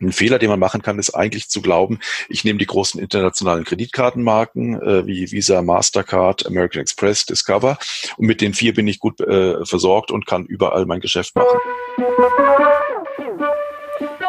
[0.00, 3.64] Ein Fehler, den man machen kann, ist eigentlich zu glauben, ich nehme die großen internationalen
[3.64, 7.78] Kreditkartenmarken äh, wie Visa, Mastercard, American Express, Discover
[8.16, 11.58] und mit den vier bin ich gut äh, versorgt und kann überall mein Geschäft machen.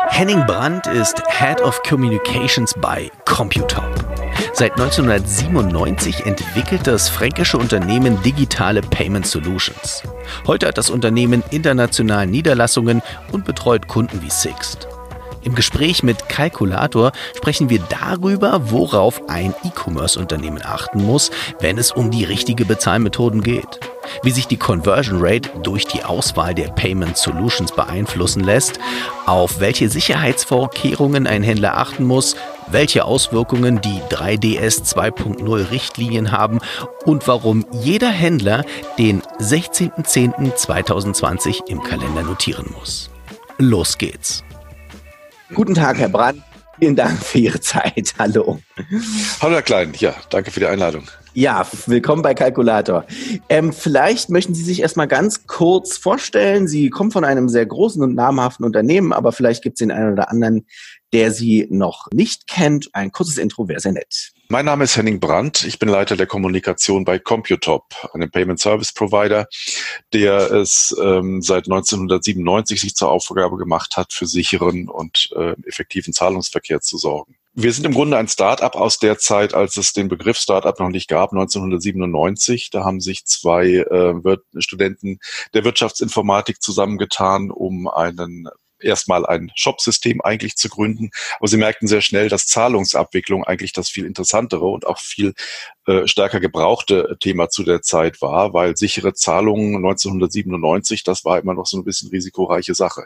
[0.09, 4.05] Henning Brandt ist Head of Communications bei Computop.
[4.53, 10.03] Seit 1997 entwickelt das fränkische Unternehmen digitale Payment Solutions.
[10.47, 13.01] Heute hat das Unternehmen international Niederlassungen
[13.31, 14.87] und betreut Kunden wie Sixt.
[15.45, 22.09] Im Gespräch mit Calculator sprechen wir darüber, worauf ein E-Commerce-Unternehmen achten muss, wenn es um
[22.09, 23.79] die richtige Bezahlmethoden geht.
[24.23, 28.79] Wie sich die Conversion Rate durch die Auswahl der Payment Solutions beeinflussen lässt,
[29.27, 32.35] auf welche Sicherheitsvorkehrungen ein Händler achten muss,
[32.67, 36.59] welche Auswirkungen die 3DS 2.0 Richtlinien haben
[37.05, 38.65] und warum jeder Händler
[38.97, 43.11] den 16.10.2020 im Kalender notieren muss.
[43.59, 44.44] Los geht's.
[45.53, 46.41] Guten Tag, Herr Brandt.
[46.79, 48.13] Vielen Dank für Ihre Zeit.
[48.17, 48.59] Hallo.
[49.41, 49.93] Hallo, Herr Klein.
[49.97, 51.07] Ja, danke für die Einladung.
[51.37, 53.05] Ja, willkommen bei Kalkulator.
[53.49, 56.65] Ähm, vielleicht möchten Sie sich erstmal ganz kurz vorstellen.
[56.65, 60.13] Sie kommen von einem sehr großen und namhaften Unternehmen, aber vielleicht gibt es den einen
[60.13, 60.65] oder anderen,
[61.11, 62.87] der Sie noch nicht kennt.
[62.93, 64.31] Ein kurzes Intro wäre sehr nett.
[64.47, 65.65] Mein Name ist Henning Brandt.
[65.65, 67.83] Ich bin Leiter der Kommunikation bei Computop,
[68.13, 69.47] einem Payment Service Provider,
[70.13, 76.13] der es ähm, seit 1997 sich zur Aufgabe gemacht hat, für sicheren und äh, effektiven
[76.13, 77.35] Zahlungsverkehr zu sorgen.
[77.57, 80.89] Wir sind im Grunde ein Start-up aus der Zeit, als es den Begriff Start-up noch
[80.89, 82.69] nicht gab, 1997.
[82.69, 84.13] Da haben sich zwei äh,
[84.57, 85.19] Studenten
[85.53, 91.11] der Wirtschaftsinformatik zusammengetan, um einen erstmal ein Shop-System eigentlich zu gründen.
[91.39, 95.33] Aber sie merkten sehr schnell, dass Zahlungsabwicklung eigentlich das viel interessantere und auch viel
[95.87, 101.53] äh, stärker gebrauchte Thema zu der Zeit war, weil sichere Zahlungen 1997, das war immer
[101.53, 103.05] noch so ein bisschen risikoreiche Sache.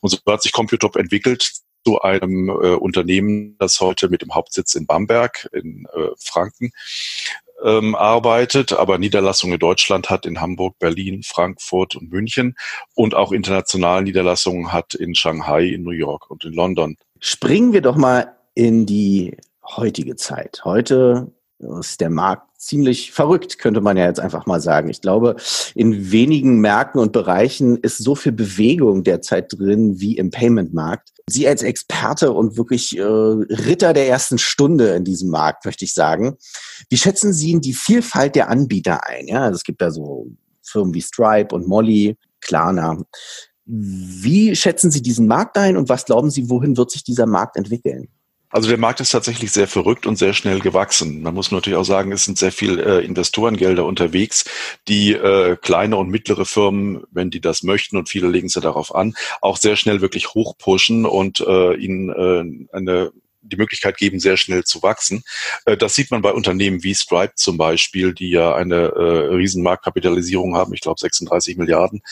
[0.00, 4.74] Und so hat sich Computop entwickelt zu einem äh, Unternehmen, das heute mit dem Hauptsitz
[4.74, 6.72] in Bamberg in äh, Franken
[7.62, 12.56] ähm, arbeitet, aber Niederlassungen in Deutschland hat in Hamburg, Berlin, Frankfurt und München
[12.94, 16.96] und auch international Niederlassungen hat in Shanghai, in New York und in London.
[17.18, 20.62] Springen wir doch mal in die heutige Zeit.
[20.64, 21.32] Heute
[21.80, 24.88] ist der Markt ziemlich verrückt, könnte man ja jetzt einfach mal sagen.
[24.90, 25.36] Ich glaube,
[25.74, 31.10] in wenigen Märkten und Bereichen ist so viel Bewegung derzeit drin wie im Payment-Markt.
[31.28, 35.94] Sie als Experte und wirklich äh, Ritter der ersten Stunde in diesem Markt, möchte ich
[35.94, 36.36] sagen.
[36.88, 39.28] Wie schätzen Sie die Vielfalt der Anbieter ein?
[39.28, 40.26] Ja, also es gibt da so
[40.62, 42.98] Firmen wie Stripe und Molly, Klarna.
[43.64, 47.56] Wie schätzen Sie diesen Markt ein und was glauben Sie, wohin wird sich dieser Markt
[47.56, 48.08] entwickeln?
[48.50, 51.22] Also der Markt ist tatsächlich sehr verrückt und sehr schnell gewachsen.
[51.22, 54.44] Man muss natürlich auch sagen, es sind sehr viel äh, Investorengelder unterwegs,
[54.88, 58.94] die äh, kleine und mittlere Firmen, wenn die das möchten und viele legen sie darauf
[58.94, 63.12] an, auch sehr schnell wirklich hochpushen und äh, ihnen äh, eine
[63.42, 65.22] die Möglichkeit geben, sehr schnell zu wachsen.
[65.64, 70.56] Äh, das sieht man bei Unternehmen wie Stripe zum Beispiel, die ja eine äh, Riesenmarktkapitalisierung
[70.56, 72.02] haben, ich glaube 36 Milliarden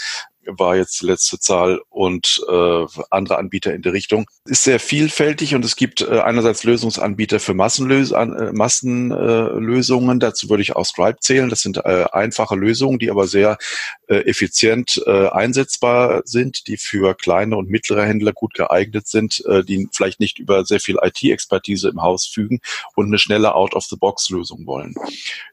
[0.57, 4.27] war jetzt die letzte Zahl und äh, andere Anbieter in der Richtung.
[4.45, 10.21] Ist sehr vielfältig und es gibt äh, einerseits Lösungsanbieter für Massenlös an, äh, Massenlösungen.
[10.21, 11.49] Dazu würde ich auch Stripe zählen.
[11.49, 13.59] Das sind äh, einfache Lösungen, die aber sehr
[14.07, 20.21] äh, effizient einsetzbar sind, die für kleine und mittlere Händler gut geeignet sind, die vielleicht
[20.21, 22.61] nicht über sehr viel IT-Expertise im Haus fügen
[22.95, 24.95] und eine schnelle Out-of-the-Box-Lösung wollen.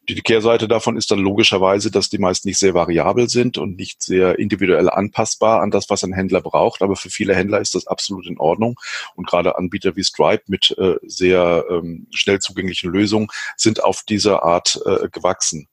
[0.08, 4.02] Die Kehrseite davon ist dann logischerweise, dass die meist nicht sehr variabel sind und nicht
[4.02, 6.82] sehr individuell anpassbar an das, was ein Händler braucht.
[6.82, 8.80] Aber für viele Händler ist das absolut in Ordnung.
[9.16, 14.44] Und gerade Anbieter wie Stripe mit äh, sehr ähm, schnell zugänglichen Lösungen sind auf diese
[14.44, 15.68] Art äh, gewachsen.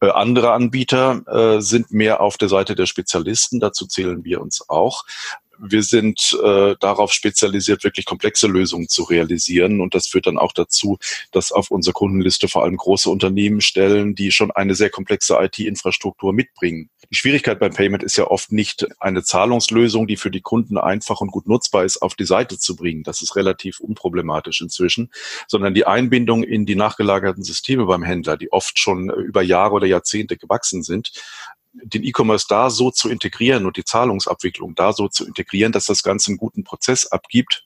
[0.00, 3.60] Äh, andere Anbieter äh, sind mehr auf der Seite der Spezialisten.
[3.60, 5.04] Dazu zählen wir uns auch
[5.58, 9.80] wir sind äh, darauf spezialisiert, wirklich komplexe Lösungen zu realisieren.
[9.80, 10.98] Und das führt dann auch dazu,
[11.32, 16.32] dass auf unserer Kundenliste vor allem große Unternehmen stellen, die schon eine sehr komplexe IT-Infrastruktur
[16.32, 16.90] mitbringen.
[17.10, 21.20] Die Schwierigkeit beim Payment ist ja oft nicht eine Zahlungslösung, die für die Kunden einfach
[21.20, 23.02] und gut nutzbar ist, auf die Seite zu bringen.
[23.02, 25.10] Das ist relativ unproblematisch inzwischen,
[25.46, 29.86] sondern die Einbindung in die nachgelagerten Systeme beim Händler, die oft schon über Jahre oder
[29.86, 31.12] Jahrzehnte gewachsen sind,
[31.82, 36.02] den E-Commerce da so zu integrieren und die Zahlungsabwicklung da so zu integrieren, dass das
[36.02, 37.64] Ganze einen guten Prozess abgibt,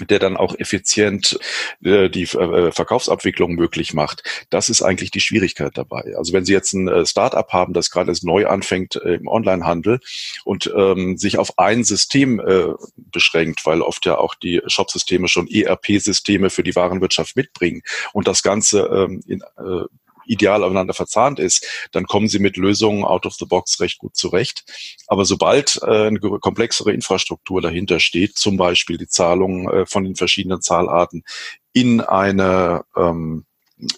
[0.00, 1.38] der dann auch effizient
[1.82, 4.22] äh, die äh, Verkaufsabwicklung möglich macht.
[4.50, 6.14] Das ist eigentlich die Schwierigkeit dabei.
[6.16, 10.00] Also wenn Sie jetzt ein äh, Start-up haben, das gerade neu anfängt äh, im Onlinehandel
[10.44, 15.48] und ähm, sich auf ein System äh, beschränkt, weil oft ja auch die Shop-Systeme schon
[15.48, 19.84] ERP-Systeme für die Warenwirtschaft mitbringen und das Ganze ähm, in, äh,
[20.28, 24.16] ideal aufeinander verzahnt ist, dann kommen sie mit Lösungen out of the box recht gut
[24.16, 24.64] zurecht.
[25.06, 30.16] Aber sobald äh, eine komplexere Infrastruktur dahinter steht, zum Beispiel die Zahlung äh, von den
[30.16, 31.24] verschiedenen Zahlarten
[31.72, 33.44] in eine ähm,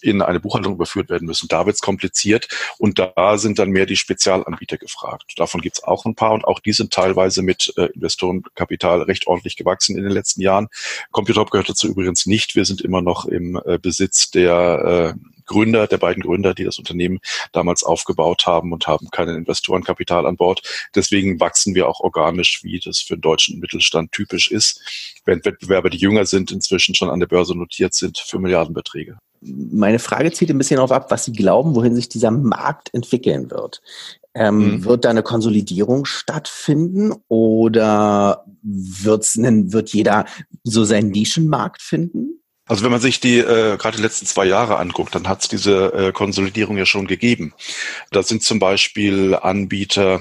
[0.03, 1.49] in eine Buchhaltung überführt werden müssen.
[1.49, 2.49] Da wird es kompliziert
[2.79, 5.33] und da sind dann mehr die Spezialanbieter gefragt.
[5.37, 9.27] Davon gibt es auch ein paar und auch die sind teilweise mit äh, Investorenkapital recht
[9.27, 10.69] ordentlich gewachsen in den letzten Jahren.
[11.11, 12.55] Computerhop gehört dazu übrigens nicht.
[12.55, 16.79] Wir sind immer noch im äh, Besitz der äh, Gründer, der beiden Gründer, die das
[16.79, 17.19] Unternehmen
[17.53, 20.63] damals aufgebaut haben und haben kein Investorenkapital an Bord.
[20.95, 24.81] Deswegen wachsen wir auch organisch, wie das für den deutschen Mittelstand typisch ist,
[25.25, 29.19] während Wettbewerber, die jünger sind, inzwischen schon an der Börse notiert sind für Milliardenbeträge.
[29.41, 33.51] Meine Frage zieht ein bisschen darauf ab, was Sie glauben, wohin sich dieser Markt entwickeln
[33.51, 33.83] wird.
[34.35, 34.85] Ähm, mhm.
[34.85, 40.27] Wird da eine Konsolidierung stattfinden oder wird's, wird jeder
[40.63, 42.40] so seinen Nischenmarkt finden?
[42.71, 45.49] Also wenn man sich die äh, gerade die letzten zwei Jahre anguckt, dann hat es
[45.49, 47.53] diese äh, Konsolidierung ja schon gegeben.
[48.13, 50.21] Da sind zum Beispiel Anbieter,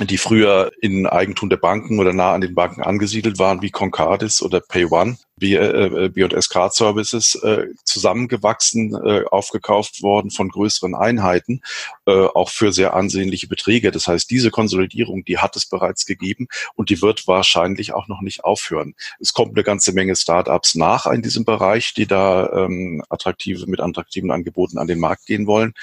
[0.00, 4.42] die früher in Eigentum der Banken oder nah an den Banken angesiedelt waren, wie Concardis
[4.42, 11.60] oder PayOne, B&S Card Services äh, zusammengewachsen, äh, aufgekauft worden von größeren Einheiten,
[12.06, 13.90] äh, auch für sehr ansehnliche Beträge.
[13.90, 18.20] Das heißt, diese Konsolidierung, die hat es bereits gegeben und die wird wahrscheinlich auch noch
[18.20, 18.94] nicht aufhören.
[19.20, 23.80] Es kommt eine ganze Menge Startups nach in diesem Bereich, die da ähm, attraktive mit
[23.80, 25.74] attraktiven Angeboten an den Markt gehen wollen.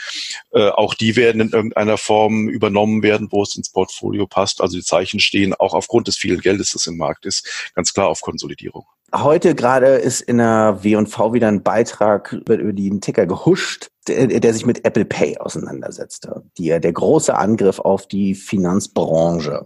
[0.51, 4.61] Äh, auch die werden in irgendeiner Form übernommen werden, wo es ins Portfolio passt.
[4.61, 8.07] Also die Zeichen stehen auch aufgrund des vielen Geldes, das im Markt ist, ganz klar
[8.07, 8.85] auf Konsolidierung.
[9.13, 14.53] Heute gerade ist in der W&V wieder ein Beitrag über den Ticker gehuscht, der, der
[14.53, 16.43] sich mit Apple Pay auseinandersetzte.
[16.57, 19.65] Die, der große Angriff auf die Finanzbranche.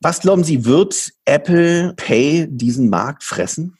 [0.00, 3.76] Was glauben Sie, wird Apple Pay diesen Markt fressen?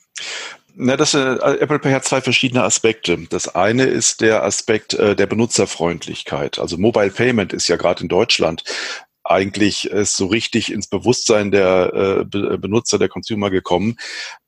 [0.75, 3.19] Na, das, äh, Apple Pay hat zwei verschiedene Aspekte.
[3.29, 6.59] Das eine ist der Aspekt äh, der Benutzerfreundlichkeit.
[6.59, 8.65] Also Mobile Payment ist ja gerade in Deutschland
[9.25, 13.97] eigentlich ist so richtig ins Bewusstsein der äh, Benutzer, der Consumer gekommen,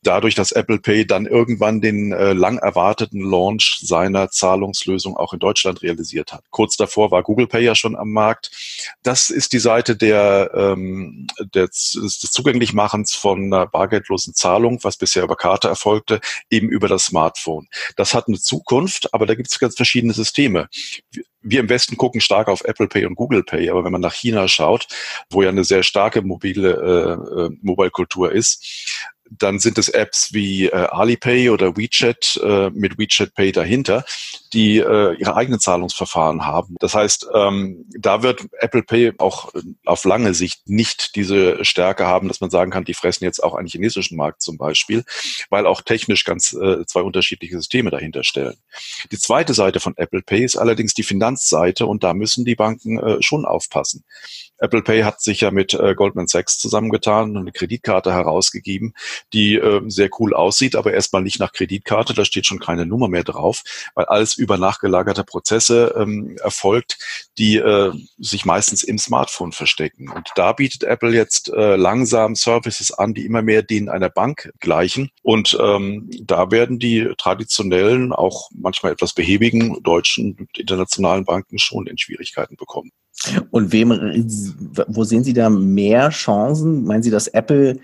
[0.03, 5.39] dadurch, dass Apple Pay dann irgendwann den äh, lang erwarteten Launch seiner Zahlungslösung auch in
[5.39, 6.45] Deutschland realisiert hat.
[6.51, 8.51] Kurz davor war Google Pay ja schon am Markt.
[9.03, 15.23] Das ist die Seite der, ähm, des, des Zugänglichmachens von einer bargeldlosen Zahlung, was bisher
[15.23, 17.69] über Karte erfolgte, eben über das Smartphone.
[17.97, 20.69] Das hat eine Zukunft, aber da gibt es ganz verschiedene Systeme
[21.45, 24.15] wir im Westen gucken stark auf Apple Pay und Google Pay, aber wenn man nach
[24.15, 24.89] China schaut,
[25.31, 30.67] wo ja eine sehr starke mobile äh, äh, Mobile-Kultur ist, dann sind es Apps wie
[30.67, 34.05] äh, Alipay oder WeChat äh, mit WeChat Pay dahinter,
[34.53, 36.77] die äh, ihre eigenen Zahlungsverfahren haben.
[36.79, 42.07] Das heißt, ähm, da wird Apple Pay auch äh, auf lange Sicht nicht diese Stärke
[42.07, 45.05] haben, dass man sagen kann, die fressen jetzt auch einen chinesischen Markt zum Beispiel,
[45.51, 48.57] weil auch technisch ganz äh, zwei unterschiedliche Systeme dahinter stellen.
[49.11, 52.99] Die zweite Seite von Apple Pay ist allerdings die Finanzseite und da müssen die Banken
[52.99, 54.05] äh, schon aufpassen.
[54.59, 58.95] Apple Pay hat sich ja mit äh, Goldman Sachs zusammengetan und eine Kreditkarte herausgegeben,
[59.33, 63.09] die äh, sehr cool aussieht, aber erstmal nicht nach Kreditkarte, da steht schon keine Nummer
[63.09, 63.63] mehr drauf,
[63.95, 66.99] weil alles über nachgelagerte Prozesse ähm, erfolgt,
[67.39, 70.11] die äh, sich meistens im Smartphone verstecken.
[70.11, 74.51] Und da bietet Apple jetzt äh, langsam Services an, die immer mehr denen einer Bank
[74.61, 75.11] gleichen.
[75.23, 81.87] Und ähm, da werden die traditionellen, auch manchmal etwas behäbigen deutschen und internationalen Banken schon
[81.87, 82.93] in Schwierigkeiten bekommen.
[83.51, 83.91] Und wem,
[84.89, 86.85] wo sehen Sie da mehr Chancen?
[86.85, 87.79] Meinen Sie, dass Apple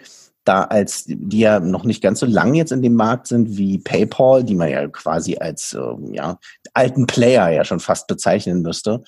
[0.45, 3.79] da als, die ja noch nicht ganz so lang jetzt in dem Markt sind wie
[3.79, 6.39] PayPal, die man ja quasi als äh, ja,
[6.75, 9.03] alten Player ja schon fast bezeichnen müsste,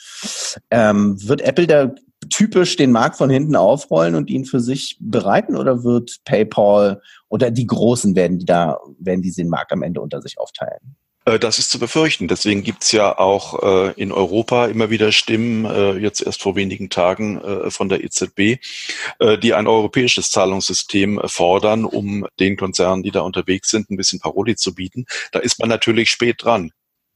[0.71, 1.95] ähm, wird Apple da
[2.31, 7.51] typisch den Markt von hinten aufrollen und ihn für sich bereiten oder wird PayPal oder
[7.51, 10.97] die Großen werden die da, werden die den Markt am Ende unter sich aufteilen?
[11.25, 12.29] Äh, das ist zu befürchten.
[12.29, 16.91] Deswegen gibt's ja auch äh, in Europa immer wieder Stimmen, äh, jetzt erst vor wenigen
[16.91, 18.59] Tagen äh, von der EZB,
[19.19, 24.21] äh, die ein europäisches Zahlungssystem fordern, um den Konzernen, die da unterwegs sind, ein bisschen
[24.21, 25.07] Paroli zu bieten.
[25.33, 26.73] Da ist man natürlich spät dran.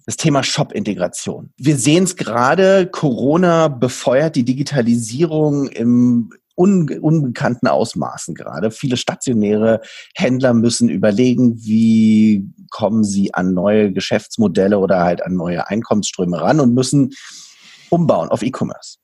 [0.07, 1.53] Das Thema Shop-Integration.
[1.57, 8.71] Wir sehen es gerade, Corona befeuert die Digitalisierung im un unbekannten Ausmaßen gerade.
[8.71, 9.81] Viele stationäre
[10.15, 16.61] Händler müssen überlegen, wie kommen sie an neue Geschäftsmodelle oder halt an neue Einkommensströme ran
[16.61, 17.13] und müssen
[17.91, 18.99] umbauen auf E-Commerce.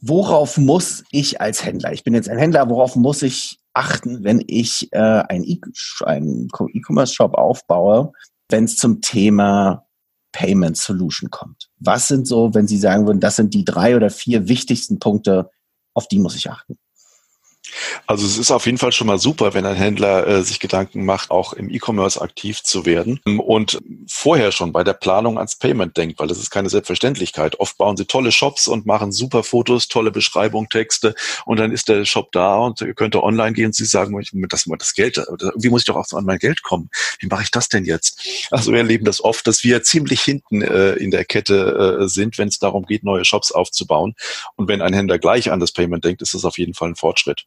[0.00, 4.42] Worauf muss ich als Händler, ich bin jetzt ein Händler, worauf muss ich achten, wenn
[4.46, 8.12] ich äh, einen E-Commerce-Shop aufbaue,
[8.48, 9.86] wenn es zum Thema
[10.32, 11.68] Payment Solution kommt?
[11.78, 15.50] Was sind so, wenn Sie sagen würden, das sind die drei oder vier wichtigsten Punkte,
[15.96, 16.78] auf die muss ich achten.
[18.06, 21.04] Also es ist auf jeden Fall schon mal super, wenn ein Händler äh, sich Gedanken
[21.04, 25.96] macht, auch im E-Commerce aktiv zu werden und vorher schon bei der Planung ans Payment
[25.96, 27.58] denkt, weil das ist keine Selbstverständlichkeit.
[27.60, 31.14] Oft bauen sie tolle Shops und machen super Fotos, tolle Beschreibung, Texte
[31.44, 34.18] und dann ist der Shop da und ihr könnt online gehen und sie sagen,
[34.48, 35.20] das, das Geld,
[35.56, 36.90] wie muss ich doch auch an mein Geld kommen?
[37.18, 38.20] Wie mache ich das denn jetzt?
[38.50, 42.38] Also wir erleben das oft, dass wir ziemlich hinten äh, in der Kette äh, sind,
[42.38, 44.14] wenn es darum geht, neue Shops aufzubauen.
[44.56, 46.96] Und wenn ein Händler gleich an das Payment denkt, ist das auf jeden Fall ein
[46.96, 47.46] Fortschritt.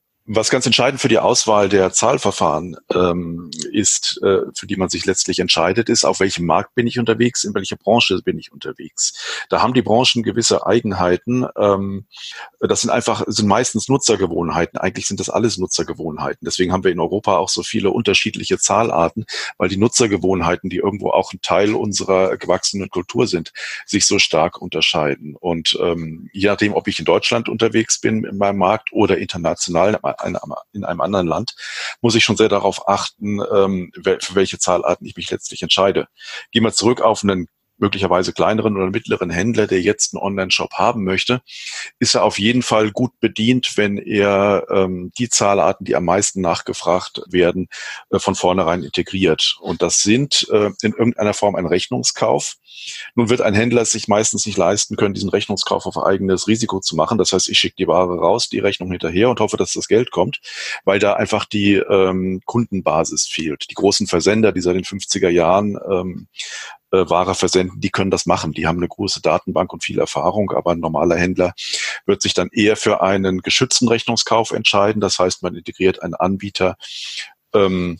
[0.27, 5.05] Was ganz entscheidend für die Auswahl der Zahlverfahren ähm, ist, äh, für die man sich
[5.05, 9.45] letztlich entscheidet, ist, auf welchem Markt bin ich unterwegs, in welcher Branche bin ich unterwegs.
[9.49, 11.47] Da haben die Branchen gewisse Eigenheiten.
[11.57, 12.05] Ähm,
[12.59, 14.79] das sind einfach, sind meistens Nutzergewohnheiten.
[14.79, 16.45] Eigentlich sind das alles Nutzergewohnheiten.
[16.45, 19.25] Deswegen haben wir in Europa auch so viele unterschiedliche Zahlarten,
[19.57, 23.53] weil die Nutzergewohnheiten, die irgendwo auch ein Teil unserer gewachsenen Kultur sind,
[23.87, 25.35] sich so stark unterscheiden.
[25.35, 29.99] Und ähm, je nachdem, ob ich in Deutschland unterwegs bin in meinem Markt oder international
[30.23, 31.55] in einem anderen Land,
[32.01, 36.07] muss ich schon sehr darauf achten, ähm, für welche Zahlarten ich mich letztlich entscheide.
[36.51, 37.47] Gehen wir zurück auf einen
[37.81, 41.41] möglicherweise kleineren oder mittleren Händler, der jetzt einen Online-Shop haben möchte,
[41.99, 46.41] ist er auf jeden Fall gut bedient, wenn er ähm, die Zahlarten, die am meisten
[46.41, 47.67] nachgefragt werden,
[48.11, 49.57] äh, von vornherein integriert.
[49.59, 52.55] Und das sind äh, in irgendeiner Form ein Rechnungskauf.
[53.15, 56.95] Nun wird ein Händler sich meistens nicht leisten können, diesen Rechnungskauf auf eigenes Risiko zu
[56.95, 57.17] machen.
[57.17, 60.11] Das heißt, ich schicke die Ware raus, die Rechnung hinterher und hoffe, dass das Geld
[60.11, 60.39] kommt,
[60.85, 63.69] weil da einfach die ähm, Kundenbasis fehlt.
[63.69, 66.27] Die großen Versender, die seit den 50er Jahren ähm,
[66.91, 68.51] äh, Ware versenden, die können das machen.
[68.53, 71.53] Die haben eine große Datenbank und viel Erfahrung, aber ein normaler Händler
[72.05, 75.01] wird sich dann eher für einen geschützten Rechnungskauf entscheiden.
[75.01, 76.75] Das heißt, man integriert einen Anbieter,
[77.53, 77.99] ähm,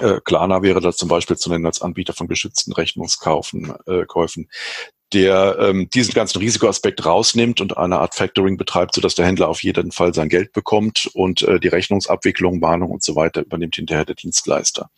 [0.00, 4.48] äh, Klarna wäre da zum Beispiel zu nennen als Anbieter von geschützten Rechnungskaufen, äh, Käufen,
[5.14, 9.62] der ähm, diesen ganzen Risikoaspekt rausnimmt und eine Art Factoring betreibt, sodass der Händler auf
[9.62, 14.04] jeden Fall sein Geld bekommt und äh, die Rechnungsabwicklung, Warnung und so weiter übernimmt hinterher
[14.04, 14.90] der Dienstleister.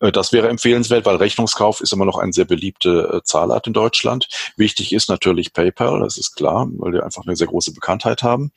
[0.00, 3.72] Äh, das wäre empfehlenswert, weil Rechnungskauf ist immer noch eine sehr beliebte äh, Zahlart in
[3.72, 4.28] Deutschland.
[4.56, 8.52] Wichtig ist natürlich PayPal, das ist klar, weil wir einfach eine sehr große Bekanntheit haben.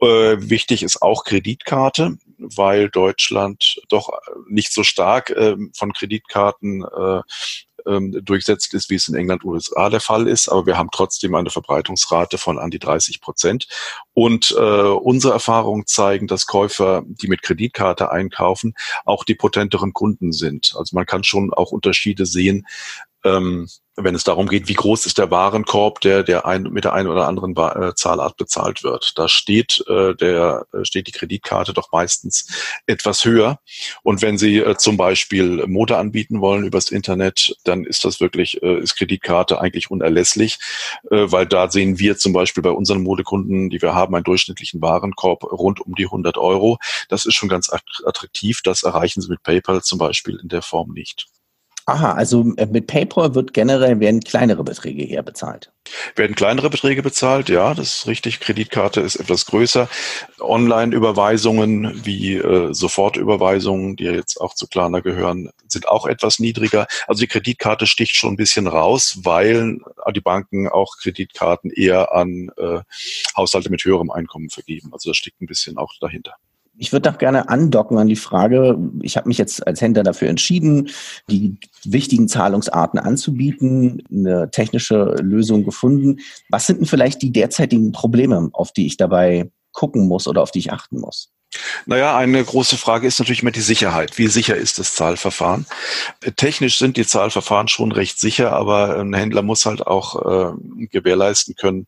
[0.00, 4.10] Äh, wichtig ist auch Kreditkarte, weil Deutschland doch
[4.48, 7.20] nicht so stark äh, von Kreditkarten äh,
[7.86, 10.48] ähm, durchsetzt ist, wie es in England, USA der Fall ist.
[10.48, 13.68] Aber wir haben trotzdem eine Verbreitungsrate von an die 30 Prozent.
[14.14, 18.74] Und äh, unsere Erfahrungen zeigen, dass Käufer, die mit Kreditkarte einkaufen,
[19.04, 20.74] auch die potenteren Kunden sind.
[20.76, 22.66] Also man kann schon auch Unterschiede sehen,
[23.24, 26.94] ähm, wenn es darum geht, wie groß ist der Warenkorb, der, der ein, mit der
[26.94, 29.18] einen oder anderen äh, Zahlart bezahlt wird.
[29.18, 32.46] Da steht, äh, der, äh, steht die Kreditkarte doch meistens
[32.86, 33.58] etwas höher.
[34.02, 38.62] Und wenn Sie äh, zum Beispiel Mode anbieten wollen übers Internet, dann ist das wirklich,
[38.62, 40.58] äh, ist Kreditkarte eigentlich unerlässlich,
[41.10, 44.80] äh, weil da sehen wir zum Beispiel bei unseren Modekunden, die wir haben, einen durchschnittlichen
[44.80, 46.78] Warenkorb rund um die 100 Euro.
[47.10, 48.60] Das ist schon ganz attraktiv.
[48.62, 51.26] Das erreichen Sie mit PayPal zum Beispiel in der Form nicht.
[51.92, 55.70] Aha, also äh, mit PayPal wird generell werden kleinere Beträge hier bezahlt.
[56.16, 58.40] Werden kleinere Beträge bezahlt, ja, das ist richtig.
[58.40, 59.90] Kreditkarte ist etwas größer.
[60.40, 66.86] Online-Überweisungen wie äh, Sofortüberweisungen, die jetzt auch zu Klarna gehören, sind auch etwas niedriger.
[67.08, 69.76] Also die Kreditkarte sticht schon ein bisschen raus, weil
[70.14, 72.80] die Banken auch Kreditkarten eher an äh,
[73.36, 74.88] Haushalte mit höherem Einkommen vergeben.
[74.94, 76.36] Also das steckt ein bisschen auch dahinter.
[76.78, 80.28] Ich würde doch gerne andocken an die Frage, ich habe mich jetzt als Händler dafür
[80.28, 80.88] entschieden,
[81.30, 86.20] die wichtigen Zahlungsarten anzubieten, eine technische Lösung gefunden.
[86.48, 90.50] Was sind denn vielleicht die derzeitigen Probleme, auf die ich dabei gucken muss oder auf
[90.50, 91.30] die ich achten muss?
[91.84, 94.16] Naja, eine große Frage ist natürlich immer die Sicherheit.
[94.16, 95.66] Wie sicher ist das Zahlverfahren?
[96.36, 101.54] Technisch sind die Zahlverfahren schon recht sicher, aber ein Händler muss halt auch äh, gewährleisten
[101.54, 101.86] können,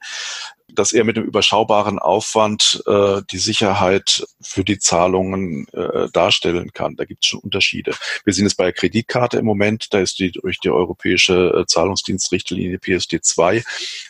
[0.72, 6.96] dass er mit einem überschaubaren Aufwand äh, die Sicherheit für die Zahlungen äh, darstellen kann.
[6.96, 7.94] Da gibt es schon Unterschiede.
[8.24, 11.66] Wir sehen es bei der Kreditkarte im Moment, da ist die durch die europäische äh,
[11.66, 13.64] Zahlungsdienstrichtlinie PSD2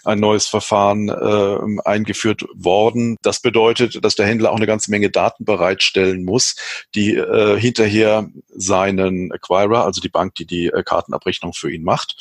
[0.04, 3.16] ein neues Verfahren äh, eingeführt worden.
[3.22, 6.56] Das bedeutet, dass der Händler auch eine ganze Menge Daten bereitstellen muss,
[6.94, 12.16] die äh, hinterher seinen Acquirer, also die Bank, die die äh, Kartenabrechnung für ihn macht,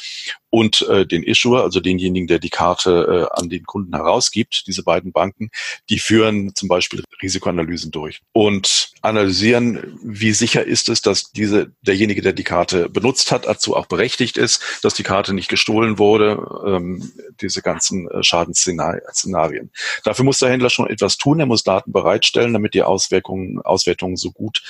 [0.53, 4.83] und äh, den Issuer, also denjenigen, der die Karte äh, an den Kunden herausgibt, diese
[4.83, 5.49] beiden Banken,
[5.89, 12.21] die führen zum Beispiel Risikoanalysen durch und analysieren, wie sicher ist es, dass diese derjenige,
[12.21, 16.45] der die Karte benutzt hat, dazu auch berechtigt ist, dass die Karte nicht gestohlen wurde,
[16.67, 19.71] ähm, diese ganzen äh, Schadensszenarien.
[20.03, 24.17] Dafür muss der Händler schon etwas tun, er muss Daten bereitstellen, damit die Auswirkungen, Auswertungen
[24.17, 24.61] so gut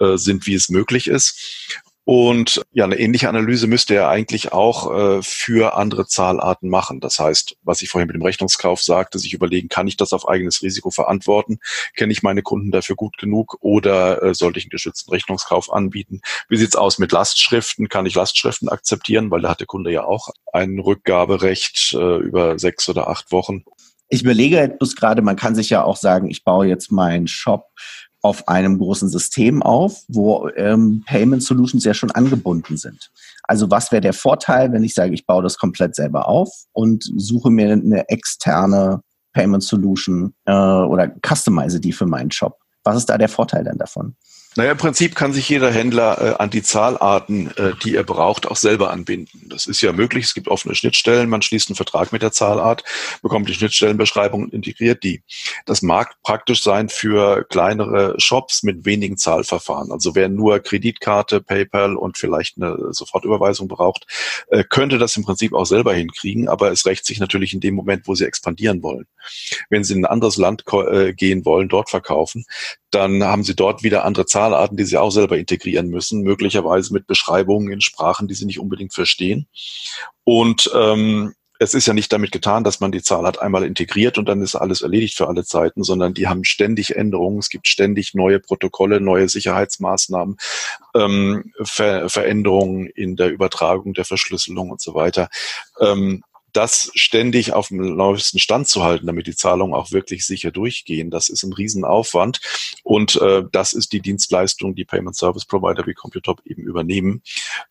[0.00, 1.78] äh, sind, wie es möglich ist.
[2.04, 7.00] Und ja, eine ähnliche Analyse müsste er eigentlich auch äh, für andere Zahlarten machen.
[7.00, 10.26] Das heißt, was ich vorhin mit dem Rechnungskauf sagte, sich überlegen, kann ich das auf
[10.26, 11.58] eigenes Risiko verantworten?
[11.94, 16.20] Kenne ich meine Kunden dafür gut genug oder äh, sollte ich einen geschützten Rechnungskauf anbieten?
[16.48, 17.88] Wie sieht's aus mit Lastschriften?
[17.88, 19.30] Kann ich Lastschriften akzeptieren?
[19.30, 23.64] Weil da hat der Kunde ja auch ein Rückgaberecht äh, über sechs oder acht Wochen.
[24.08, 27.68] Ich überlege bloß gerade, man kann sich ja auch sagen, ich baue jetzt meinen Shop
[28.22, 33.10] auf einem großen System auf, wo ähm, Payment Solutions ja schon angebunden sind.
[33.44, 37.04] Also was wäre der Vorteil, wenn ich sage, ich baue das komplett selber auf und
[37.16, 42.58] suche mir eine externe Payment Solution äh, oder customize die für meinen Shop?
[42.84, 44.16] Was ist da der Vorteil denn davon?
[44.56, 48.48] Naja, im Prinzip kann sich jeder Händler äh, an die Zahlarten, äh, die er braucht,
[48.48, 49.48] auch selber anbinden.
[49.48, 50.24] Das ist ja möglich.
[50.24, 51.28] Es gibt offene Schnittstellen.
[51.28, 52.82] Man schließt einen Vertrag mit der Zahlart,
[53.22, 55.22] bekommt die Schnittstellenbeschreibung und integriert die.
[55.66, 59.92] Das mag praktisch sein für kleinere Shops mit wenigen Zahlverfahren.
[59.92, 64.06] Also wer nur Kreditkarte, PayPal und vielleicht eine Sofortüberweisung braucht,
[64.48, 66.48] äh, könnte das im Prinzip auch selber hinkriegen.
[66.48, 69.06] Aber es rächt sich natürlich in dem Moment, wo sie expandieren wollen.
[69.68, 72.44] Wenn sie in ein anderes Land äh, gehen wollen, dort verkaufen,
[72.90, 77.06] dann haben sie dort wieder andere Zahlarten, die sie auch selber integrieren müssen, möglicherweise mit
[77.06, 79.46] Beschreibungen in Sprachen, die sie nicht unbedingt verstehen.
[80.24, 84.26] Und ähm, es ist ja nicht damit getan, dass man die Zahlart einmal integriert und
[84.26, 87.38] dann ist alles erledigt für alle Zeiten, sondern die haben ständig Änderungen.
[87.38, 90.38] Es gibt ständig neue Protokolle, neue Sicherheitsmaßnahmen,
[90.94, 95.28] ähm, Ver Veränderungen in der Übertragung der Verschlüsselung und so weiter.
[95.78, 100.50] Ähm, das ständig auf dem neuesten Stand zu halten, damit die Zahlungen auch wirklich sicher
[100.50, 102.40] durchgehen, das ist ein Riesenaufwand.
[102.82, 107.22] Und äh, das ist die Dienstleistung, die Payment Service Provider wie Computop eben übernehmen,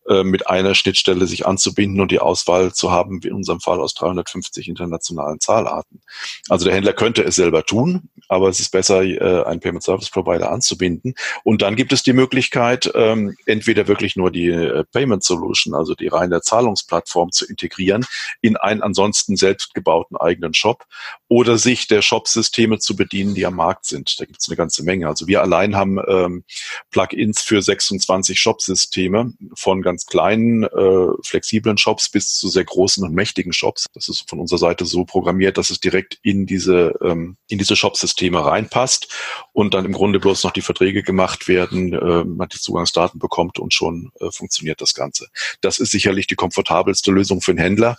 [0.08, 3.80] äh, mit einer Schnittstelle sich anzubinden und die Auswahl zu haben, wie in unserem Fall
[3.80, 6.00] aus 350 internationalen Zahlarten.
[6.48, 10.10] Also der Händler könnte es selber tun, aber es ist besser, äh, einen Payment Service
[10.10, 11.14] Provider anzubinden.
[11.44, 15.94] Und dann gibt es die Möglichkeit, ähm, entweder wirklich nur die äh, Payment Solution, also
[15.94, 18.04] die reine Zahlungsplattform zu integrieren
[18.40, 20.84] in einen ansonsten selbst gebauten eigenen Shop
[21.28, 24.18] oder sich der Shop-Systeme zu bedienen, die am Markt sind.
[24.18, 25.08] Da gibt es eine ganze Menge.
[25.08, 26.44] Also wir allein haben ähm,
[26.90, 33.14] Plugins für 26 Shop-Systeme von ganz kleinen, äh, flexiblen Shops bis zu sehr großen und
[33.14, 33.86] mächtigen Shops.
[33.94, 38.44] Das ist von unserer Seite so programmiert, dass es direkt in diese, ähm, diese Shop-Systeme
[38.44, 39.08] reinpasst
[39.52, 43.58] und dann im Grunde bloß noch die Verträge gemacht werden, äh, man die Zugangsdaten bekommt
[43.58, 45.28] und schon äh, funktioniert das Ganze.
[45.60, 47.96] Das ist sicherlich die komfortabelste Lösung für einen Händler.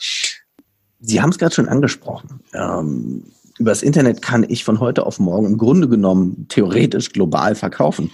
[1.01, 2.39] Sie haben es gerade schon angesprochen.
[2.53, 3.23] Ähm,
[3.57, 8.11] über das Internet kann ich von heute auf morgen im Grunde genommen theoretisch global verkaufen.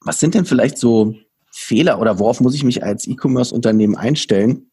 [0.00, 1.14] Was sind denn vielleicht so
[1.50, 4.70] Fehler oder worauf muss ich mich als E-Commerce-Unternehmen einstellen,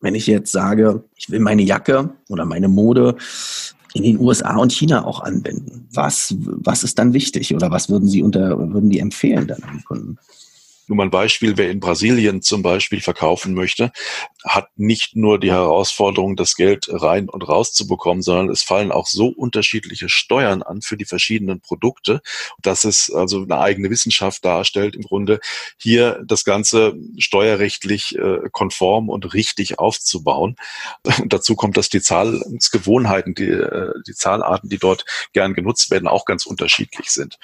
[0.00, 3.16] wenn ich jetzt sage, ich will meine Jacke oder meine Mode
[3.94, 5.88] in den USA und China auch anwenden?
[5.92, 9.84] Was, was ist dann wichtig oder was würden Sie unter, würden die empfehlen dann an
[9.84, 10.18] Kunden?
[10.88, 13.92] Nur mal ein Beispiel, wer in Brasilien zum Beispiel verkaufen möchte,
[14.44, 18.92] hat nicht nur die Herausforderung, das Geld rein und raus zu bekommen, sondern es fallen
[18.92, 22.20] auch so unterschiedliche Steuern an für die verschiedenen Produkte,
[22.60, 25.40] dass es also eine eigene Wissenschaft darstellt, im Grunde
[25.78, 30.56] hier das Ganze steuerrechtlich äh, konform und richtig aufzubauen.
[31.26, 36.24] dazu kommt, dass die Zahlungsgewohnheiten, die, äh, die Zahlarten, die dort gern genutzt werden, auch
[36.24, 37.38] ganz unterschiedlich sind.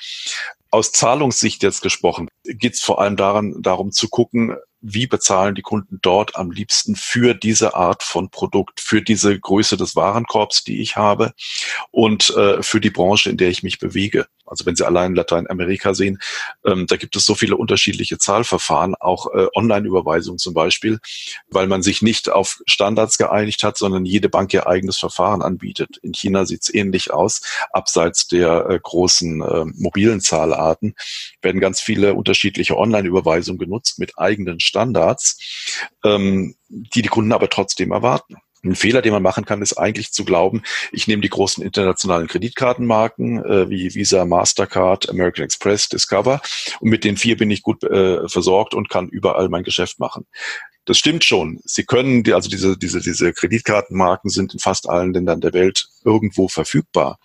[0.71, 5.63] Aus Zahlungssicht jetzt gesprochen, geht es vor allem daran, darum zu gucken, wie bezahlen die
[5.63, 10.81] Kunden dort am liebsten für diese Art von Produkt, für diese Größe des Warenkorbs, die
[10.81, 11.33] ich habe
[11.91, 14.27] und äh, für die Branche, in der ich mich bewege.
[14.49, 16.19] Also wenn Sie allein Lateinamerika sehen,
[16.65, 20.99] ähm, da gibt es so viele unterschiedliche Zahlverfahren, auch äh, Online-Überweisungen zum Beispiel,
[21.49, 25.99] weil man sich nicht auf Standards geeinigt hat, sondern jede Bank ihr eigenes Verfahren anbietet.
[26.03, 27.43] In China sieht es ähnlich aus.
[27.73, 30.95] Abseits der äh, großen äh, mobilen Zahlarten
[31.43, 37.91] werden ganz viele unterschiedliche Online-Überweisungen genutzt mit eigenen Standards, ähm, die die Kunden aber trotzdem
[37.91, 38.37] erwarten.
[38.65, 42.27] Ein Fehler, den man machen kann, ist eigentlich zu glauben, ich nehme die großen internationalen
[42.27, 46.41] Kreditkartenmarken äh, wie Visa, Mastercard, American Express, Discover
[46.81, 50.27] und mit den vier bin ich gut äh, versorgt und kann überall mein Geschäft machen.
[50.89, 51.61] Das stimmt schon.
[51.67, 55.87] Sie können, die, also diese, diese, diese Kreditkartenmarken sind in fast allen Ländern der Welt
[56.03, 57.19] irgendwo verfügbar.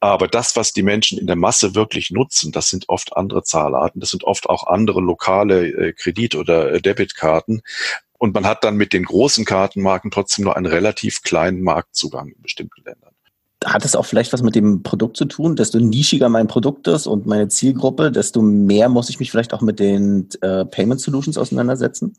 [0.00, 4.00] Aber das, was die Menschen in der Masse wirklich nutzen, das sind oft andere Zahlarten,
[4.00, 7.62] das sind oft auch andere lokale äh, Kredit- oder äh, Debitkarten.
[8.18, 12.42] Und man hat dann mit den großen Kartenmarken trotzdem nur einen relativ kleinen Marktzugang in
[12.42, 13.12] bestimmten Ländern.
[13.64, 15.54] Hat es auch vielleicht was mit dem Produkt zu tun?
[15.54, 19.60] Desto nischiger mein Produkt ist und meine Zielgruppe, desto mehr muss ich mich vielleicht auch
[19.60, 22.16] mit den äh, Payment Solutions auseinandersetzen?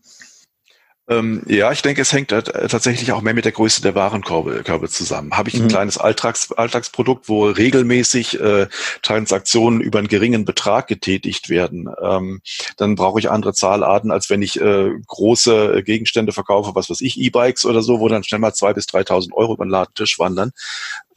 [1.10, 4.89] Ähm, ja, ich denke, es hängt äh, tatsächlich auch mehr mit der Größe der Warenkörbe
[4.89, 5.36] zusammen.
[5.36, 5.69] Habe ich ein mhm.
[5.69, 8.67] kleines Alltags, Alltagsprodukt, wo regelmäßig äh,
[9.02, 12.41] Transaktionen über einen geringen Betrag getätigt werden, ähm,
[12.78, 17.19] dann brauche ich andere Zahlarten, als wenn ich äh, große Gegenstände verkaufe, was weiß ich,
[17.19, 20.52] E-Bikes oder so, wo dann schnell mal zwei bis 3.000 Euro über den Ladentisch wandern.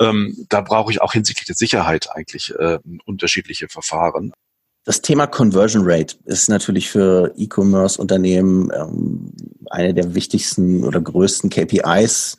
[0.00, 4.33] Ähm, da brauche ich auch hinsichtlich der Sicherheit eigentlich äh, unterschiedliche Verfahren.
[4.84, 9.32] Das Thema Conversion Rate ist natürlich für E-Commerce-Unternehmen ähm,
[9.70, 12.36] eine der wichtigsten oder größten KPIs.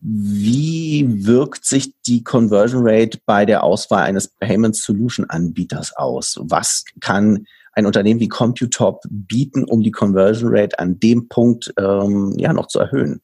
[0.00, 6.38] Wie wirkt sich die Conversion Rate bei der Auswahl eines Payment Solution Anbieters aus?
[6.40, 12.32] Was kann ein Unternehmen wie Computop bieten, um die Conversion Rate an dem Punkt ähm,
[12.38, 13.20] ja noch zu erhöhen?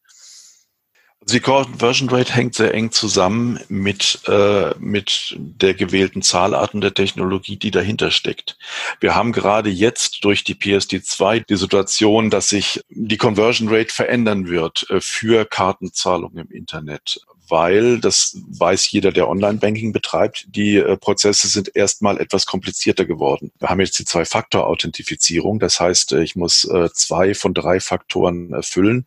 [1.22, 6.94] Also die Conversion Rate hängt sehr eng zusammen mit, äh, mit der gewählten Zahlarten der
[6.94, 8.58] Technologie, die dahinter steckt.
[8.98, 14.48] Wir haben gerade jetzt durch die PSD2 die Situation, dass sich die Conversion Rate verändern
[14.48, 20.96] wird äh, für Kartenzahlungen im Internet weil, das weiß jeder, der Online-Banking betreibt, die äh,
[20.96, 23.52] Prozesse sind erstmal etwas komplizierter geworden.
[23.58, 28.54] Wir haben jetzt die Zwei-Faktor-Authentifizierung, das heißt, äh, ich muss äh, zwei von drei Faktoren
[28.54, 29.04] erfüllen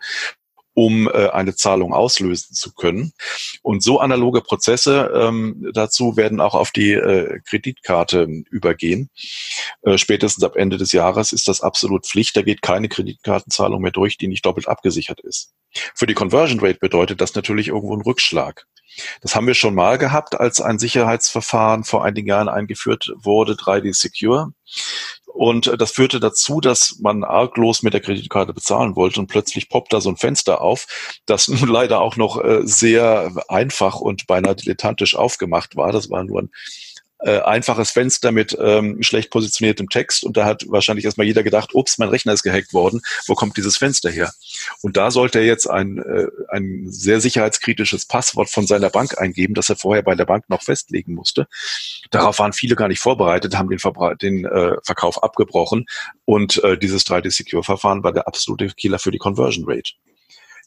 [0.76, 3.14] um äh, eine Zahlung auslösen zu können.
[3.64, 9.10] Und so analoge Prozesse ähm, dazu werden auch auf die äh, Kreditkarte übergehen.
[9.82, 12.36] Äh, spätestens ab Ende des Jahres ist das absolut Pflicht.
[12.36, 15.54] Da geht keine Kreditkartenzahlung mehr durch, die nicht doppelt abgesichert ist.
[15.96, 18.68] Für die Conversion Rate bedeutet das natürlich irgendwo einen Rückschlag.
[19.22, 23.94] Das haben wir schon mal gehabt, als ein Sicherheitsverfahren vor einigen Jahren eingeführt wurde, 3D
[23.94, 24.54] Secure.
[25.36, 29.68] Und äh, das führte dazu, dass man arglos mit der Kreditkarte bezahlen wollte und plötzlich
[29.68, 30.88] poppt da so ein Fenster auf,
[31.26, 35.92] das nun leider auch noch äh, sehr einfach und beinahe dilettantisch aufgemacht war.
[35.92, 36.52] Das war nur ein
[37.20, 41.74] äh, einfaches Fenster mit ähm, schlecht positioniertem Text und da hat wahrscheinlich erstmal jeder gedacht,
[41.74, 44.34] ups, mein Rechner ist gehackt worden, wo kommt dieses Fenster her?
[44.82, 49.54] Und da sollte er jetzt ein, äh, ein sehr sicherheitskritisches Passwort von seiner Bank eingeben,
[49.54, 51.48] das er vorher bei der Bank noch festlegen musste.
[52.12, 55.86] Darauf waren viele gar nicht vorbereitet, haben den, Verbra den äh, Verkauf abgebrochen
[56.26, 59.94] und äh, dieses 3D-Secure-Verfahren war der absolute Killer für die Conversion Rate.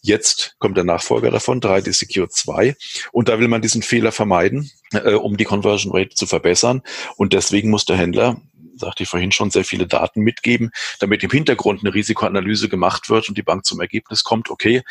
[0.01, 2.77] Jetzt kommt der Nachfolger davon, 3D Secure 2.
[3.13, 6.83] Und da will man diesen Fehler vermeiden, äh, um die Conversion Rate zu verbessern.
[7.17, 8.41] Und deswegen muss der Händler
[8.81, 13.29] sagte ich vorhin schon, sehr viele Daten mitgeben, damit im Hintergrund eine Risikoanalyse gemacht wird
[13.29, 14.83] und die Bank zum Ergebnis kommt, okay,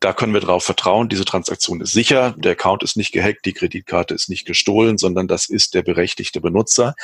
[0.00, 3.54] da können wir darauf vertrauen, diese Transaktion ist sicher, der Account ist nicht gehackt, die
[3.54, 6.94] Kreditkarte ist nicht gestohlen, sondern das ist der berechtigte Benutzer.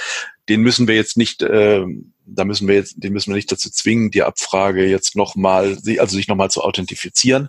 [0.48, 1.84] Den müssen wir jetzt nicht, äh,
[2.26, 6.16] da müssen wir jetzt, den müssen wir nicht dazu zwingen, die Abfrage jetzt nochmal, also
[6.16, 7.48] sich nochmal zu authentifizieren.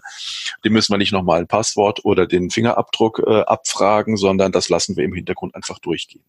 [0.63, 4.97] Den müssen wir nicht nochmal ein Passwort oder den Fingerabdruck äh, abfragen, sondern das lassen
[4.97, 6.23] wir im Hintergrund einfach durchgehen.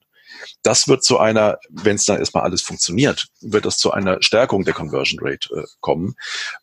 [0.63, 4.65] Das wird zu einer, wenn es dann erstmal alles funktioniert, wird das zu einer Stärkung
[4.65, 6.15] der Conversion Rate äh, kommen.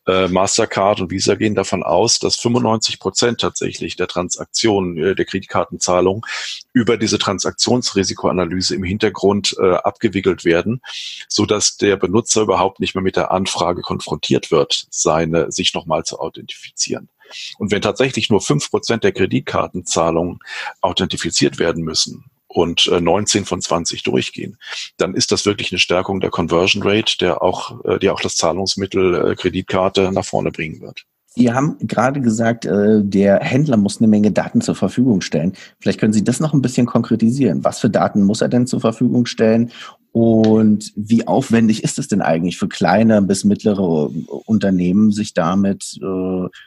[0.07, 5.25] Äh, Mastercard und Visa gehen davon aus, dass 95 Prozent tatsächlich der Transaktionen, äh, der
[5.25, 6.25] Kreditkartenzahlung
[6.73, 10.81] über diese Transaktionsrisikoanalyse im Hintergrund äh, abgewickelt werden,
[11.27, 16.03] so dass der Benutzer überhaupt nicht mehr mit der Anfrage konfrontiert wird, seine sich nochmal
[16.03, 17.09] zu authentifizieren.
[17.57, 20.39] Und wenn tatsächlich nur fünf Prozent der Kreditkartenzahlungen
[20.81, 24.57] authentifiziert werden müssen, und 19 äh, von 20 durchgehen,
[24.97, 28.35] dann ist das wirklich eine Stärkung der Conversion Rate, der auch, äh, die auch das
[28.35, 31.03] Zahlungsmittel äh, Kreditkarte nach vorne bringen wird.
[31.33, 35.53] Sie haben gerade gesagt, der Händler muss eine Menge Daten zur Verfügung stellen.
[35.79, 37.63] Vielleicht können Sie das noch ein bisschen konkretisieren.
[37.63, 39.71] Was für Daten muss er denn zur Verfügung stellen?
[40.11, 44.11] Und wie aufwendig ist es denn eigentlich für kleine bis mittlere
[44.45, 45.97] Unternehmen, sich damit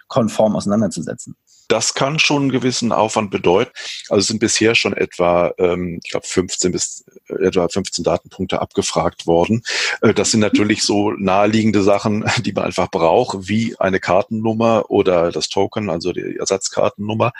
[0.08, 1.36] konform auseinanderzusetzen?
[1.68, 3.70] Das kann schon einen gewissen Aufwand bedeuten.
[4.08, 9.26] Also sind bisher schon etwa, ähm, ich glaube, 15 bis äh, etwa 15 Datenpunkte abgefragt
[9.26, 9.62] worden.
[10.02, 15.32] Äh, das sind natürlich so naheliegende Sachen, die man einfach braucht, wie eine Kartennummer oder
[15.32, 17.32] das Token, also die Ersatzkartennummer,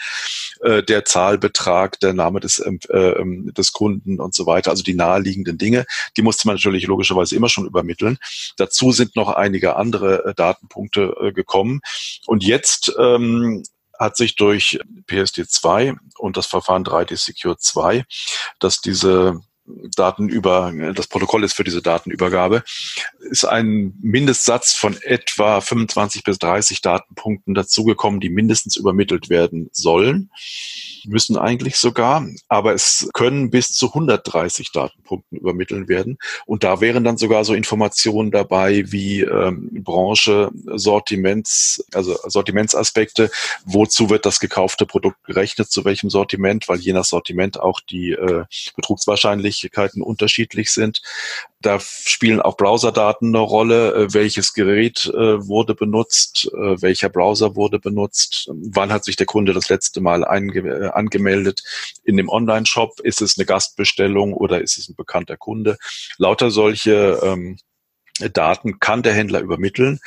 [0.62, 4.70] äh, der Zahlbetrag, der Name des, ähm, äh, des Kunden und so weiter.
[4.70, 5.84] Also die naheliegenden Dinge,
[6.16, 8.18] die musste man natürlich logischerweise immer schon übermitteln.
[8.56, 11.80] Dazu sind noch einige andere äh, Datenpunkte gekommen.
[12.26, 13.62] Und jetzt ähm,
[13.98, 14.78] hat sich durch
[15.08, 18.04] PSD2 und das Verfahren 3D Secure 2,
[18.58, 22.62] dass diese Daten über, das Protokoll ist für diese Datenübergabe,
[23.30, 30.30] ist ein Mindestsatz von etwa 25 bis 30 Datenpunkten dazugekommen, die mindestens übermittelt werden sollen.
[31.06, 36.18] Müssen eigentlich sogar, aber es können bis zu 130 Datenpunkten übermitteln werden.
[36.46, 43.30] Und da wären dann sogar so Informationen dabei wie ähm, Branche, Sortiments, also Sortimentsaspekte,
[43.66, 48.12] wozu wird das gekaufte Produkt gerechnet, zu welchem Sortiment, weil je nach Sortiment auch die
[48.12, 48.44] äh,
[48.76, 51.02] Betrugswahrscheinlichkeit Empfindlichkeiten unterschiedlich sind.
[51.60, 53.94] Da spielen auch Browserdaten eine Rolle.
[53.94, 56.50] Äh, welches Gerät äh, wurde benutzt?
[56.52, 58.50] Äh, welcher Browser wurde benutzt?
[58.52, 61.62] Wann hat sich der Kunde das letzte Mal einge angemeldet
[62.04, 63.00] in dem Online-Shop?
[63.00, 65.78] Ist es eine Gastbestellung oder ist es ein bekannter Kunde?
[66.18, 67.56] Lauter solche ähm,
[68.32, 69.98] Daten kann der Händler übermitteln.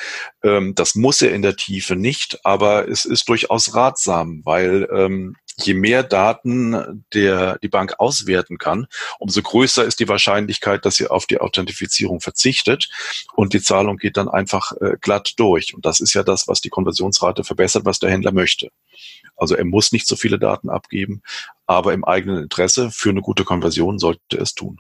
[0.44, 5.36] Ähm, das muss er in der Tiefe nicht, aber es ist durchaus ratsam, weil ähm,
[5.60, 8.88] je mehr Daten der, die Bank auswerten kann,
[9.20, 12.90] umso größer ist die Wahrscheinlichkeit, dass sie auf die Authentifizierung verzichtet
[13.36, 15.74] und die Zahlung geht dann einfach äh, glatt durch.
[15.74, 18.70] Und das ist ja das, was die Konversionsrate verbessert, was der Händler möchte.
[19.36, 21.22] Also er muss nicht so viele Daten abgeben,
[21.66, 24.80] aber im eigenen Interesse für eine gute Konversion sollte es tun.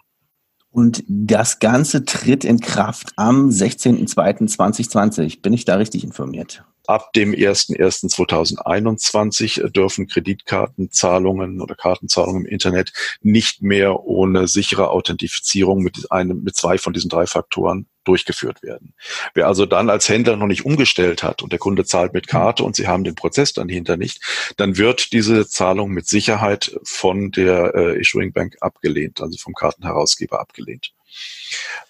[0.71, 5.41] Und das Ganze tritt in Kraft am 16.02.2020.
[5.41, 6.63] Bin ich da richtig informiert?
[6.87, 16.11] Ab dem 01.01.2021 dürfen Kreditkartenzahlungen oder Kartenzahlungen im Internet nicht mehr ohne sichere Authentifizierung mit
[16.11, 18.93] einem, mit zwei von diesen drei Faktoren durchgeführt werden.
[19.33, 22.63] Wer also dann als Händler noch nicht umgestellt hat und der Kunde zahlt mit Karte
[22.63, 24.21] und Sie haben den Prozess dann hinter nicht,
[24.55, 30.39] dann wird diese Zahlung mit Sicherheit von der äh, Issuing Bank abgelehnt, also vom Kartenherausgeber
[30.39, 30.93] abgelehnt.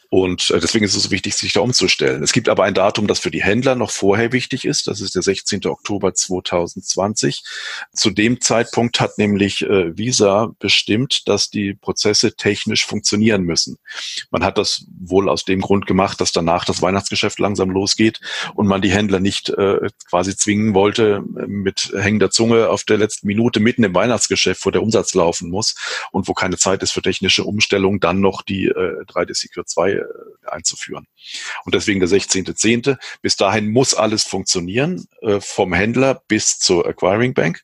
[0.09, 2.23] Und äh, deswegen ist es so wichtig, sich da umzustellen.
[2.23, 4.87] Es gibt aber ein Datum, das für die Händler noch vorher wichtig ist.
[4.87, 5.65] Das ist der 16.
[5.65, 7.43] Oktober 2020.
[7.93, 13.77] Zu dem Zeitpunkt hat nämlich äh, Visa bestimmt, dass die Prozesse technisch funktionieren müssen.
[14.31, 18.21] Man hat das wohl aus dem Grund gemacht, dass danach das Weihnachtsgeschäft langsam losgeht
[18.55, 23.27] und man die Händler nicht äh, quasi zwingen wollte, mit hängender Zunge auf der letzten
[23.27, 25.75] Minute mitten im Weihnachtsgeschäft, wo der Umsatz laufen muss
[26.11, 29.96] und wo keine Zeit ist für technische Umstellung, dann noch die äh, 3D Secure 2
[30.01, 31.07] äh, einzuführen.
[31.65, 32.97] Und deswegen der 16.10.
[33.21, 37.63] Bis dahin muss alles funktionieren, äh, vom Händler bis zur Acquiring Bank.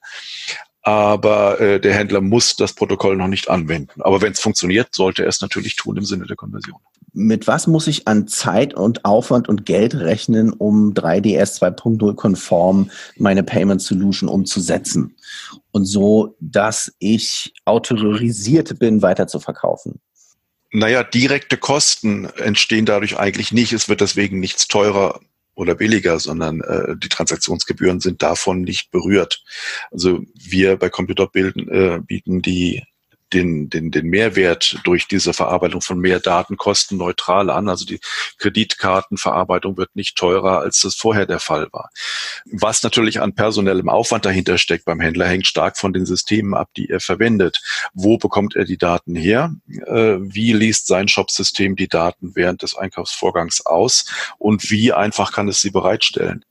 [0.85, 4.01] Aber äh, der Händler muss das Protokoll noch nicht anwenden.
[4.01, 6.77] Aber wenn es funktioniert, sollte er es natürlich tun im Sinne der Konversion.
[7.13, 12.91] Mit was muss ich an Zeit und Aufwand und Geld rechnen, um 3DS 2.0 konform
[13.17, 15.15] meine Payment Solution umzusetzen?
[15.71, 20.01] Und so, dass ich autorisiert bin, weiter zu verkaufen?
[20.75, 23.73] Naja, direkte Kosten entstehen dadurch eigentlich nicht.
[23.73, 25.19] Es wird deswegen nichts teurer
[25.53, 29.43] oder billiger, sondern äh, die Transaktionsgebühren sind davon nicht berührt.
[29.91, 32.81] Also wir bei Computer bilden, äh, bieten die
[33.33, 37.69] den, den, den Mehrwert durch diese Verarbeitung von mehr Daten kostenneutral an.
[37.69, 37.99] Also die
[38.37, 41.89] Kreditkartenverarbeitung wird nicht teurer, als das vorher der Fall war.
[42.45, 46.69] Was natürlich an personellem Aufwand dahinter steckt beim Händler, hängt stark von den Systemen ab,
[46.77, 47.61] die er verwendet.
[47.93, 49.53] Wo bekommt er die Daten her?
[49.67, 54.05] Äh, wie liest sein Shopsystem die Daten während des Einkaufsvorgangs aus?
[54.37, 56.45] Und wie einfach kann es sie bereitstellen?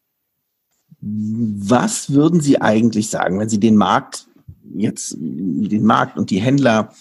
[1.05, 4.27] Was würden Sie eigentlich sagen, wenn Sie den Markt
[4.75, 6.93] jetzt den Markt und die Händler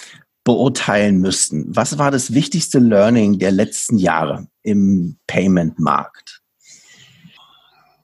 [0.43, 6.20] beurteilen müssten, was war das wichtigste Learning der letzten Jahre im Payment-Markt?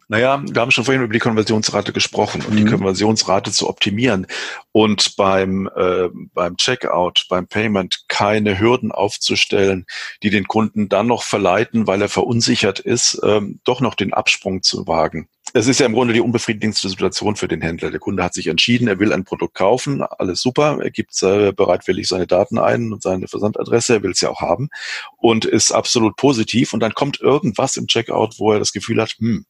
[0.10, 2.58] Naja, wir haben schon vorhin über die Konversionsrate gesprochen und mhm.
[2.58, 4.26] die Konversionsrate zu optimieren
[4.72, 9.86] und beim, äh, beim Checkout, beim Payment keine Hürden aufzustellen,
[10.24, 14.63] die den Kunden dann noch verleiten, weil er verunsichert ist, ähm, doch noch den Absprung
[14.63, 15.28] zu wagen.
[15.54, 17.89] Es ist ja im Grunde die unbefriedigendste Situation für den Händler.
[17.89, 21.52] Der Kunde hat sich entschieden, er will ein Produkt kaufen, alles super, er gibt äh,
[21.52, 24.70] bereitwillig seine Daten ein und seine Versandadresse, er will es ja auch haben
[25.17, 29.15] und ist absolut positiv und dann kommt irgendwas im Checkout, wo er das Gefühl hat,
[29.20, 29.46] hm,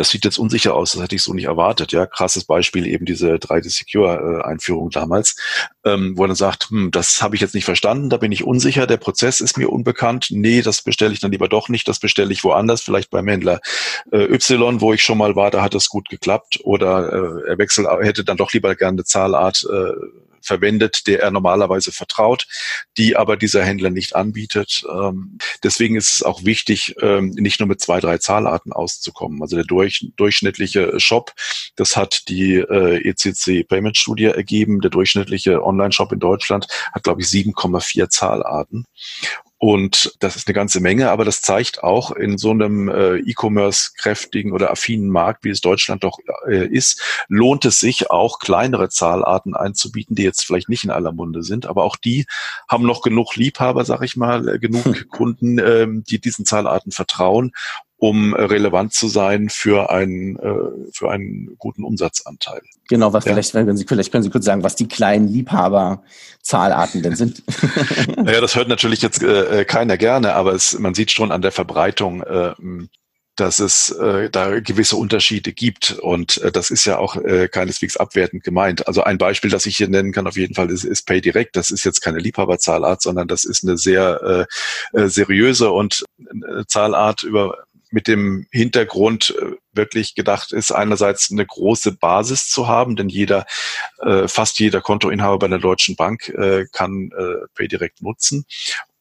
[0.00, 1.92] das sieht jetzt unsicher aus, das hätte ich so nicht erwartet.
[1.92, 5.36] Ja, krasses Beispiel eben diese 3D Secure Einführung damals,
[5.84, 8.44] ähm, wo er dann sagt, hm, das habe ich jetzt nicht verstanden, da bin ich
[8.44, 10.28] unsicher, der Prozess ist mir unbekannt.
[10.30, 13.60] Nee, das bestelle ich dann lieber doch nicht, das bestelle ich woanders, vielleicht beim Händler
[14.12, 17.58] äh, Y, wo ich schon mal war, da hat es gut geklappt oder äh, er
[17.58, 19.92] wechselt, hätte dann doch lieber gerne eine Zahlart äh,
[20.42, 22.46] verwendet, der er normalerweise vertraut,
[22.96, 24.84] die aber dieser Händler nicht anbietet.
[24.90, 29.42] Ähm, deswegen ist es auch wichtig, ähm, nicht nur mit zwei, drei Zahlarten auszukommen.
[29.42, 31.32] Also der durch, durchschnittliche Shop,
[31.76, 37.22] das hat die äh, ECC Payment Studie ergeben, der durchschnittliche Online-Shop in Deutschland hat, glaube
[37.22, 38.84] ich, 7,4 Zahlarten.
[39.62, 44.52] Und das ist eine ganze Menge, aber das zeigt auch in so einem äh, E-Commerce-kräftigen
[44.52, 49.54] oder affinen Markt, wie es Deutschland doch äh, ist, lohnt es sich auch kleinere Zahlarten
[49.54, 52.24] einzubieten, die jetzt vielleicht nicht in aller Munde sind, aber auch die
[52.68, 55.08] haben noch genug Liebhaber, sag ich mal, äh, genug hm.
[55.10, 57.52] Kunden, äh, die diesen Zahlarten vertrauen
[58.00, 62.62] um relevant zu sein für einen, äh, für einen guten Umsatzanteil.
[62.88, 63.32] Genau, was ja.
[63.32, 67.42] vielleicht, wenn Sie, vielleicht können Sie kurz sagen, was die kleinen Liebhaber-Zahlarten denn sind.
[68.16, 71.42] naja, das hört natürlich jetzt äh, äh, keiner gerne, aber es, man sieht schon an
[71.42, 72.54] der Verbreitung, äh,
[73.36, 75.92] dass es äh, da gewisse Unterschiede gibt.
[76.00, 78.86] Und äh, das ist ja auch äh, keineswegs abwertend gemeint.
[78.86, 81.54] Also ein Beispiel, das ich hier nennen kann auf jeden Fall, ist, ist PayDirect.
[81.54, 84.46] Das ist jetzt keine Liebhaberzahlart, sondern das ist eine sehr
[84.94, 87.56] äh, äh seriöse und äh, Zahlart über
[87.90, 93.46] mit dem Hintergrund äh, wirklich gedacht ist, einerseits eine große Basis zu haben, denn jeder,
[94.00, 98.44] äh, fast jeder Kontoinhaber bei der Deutschen Bank äh, kann äh, PayDirect nutzen.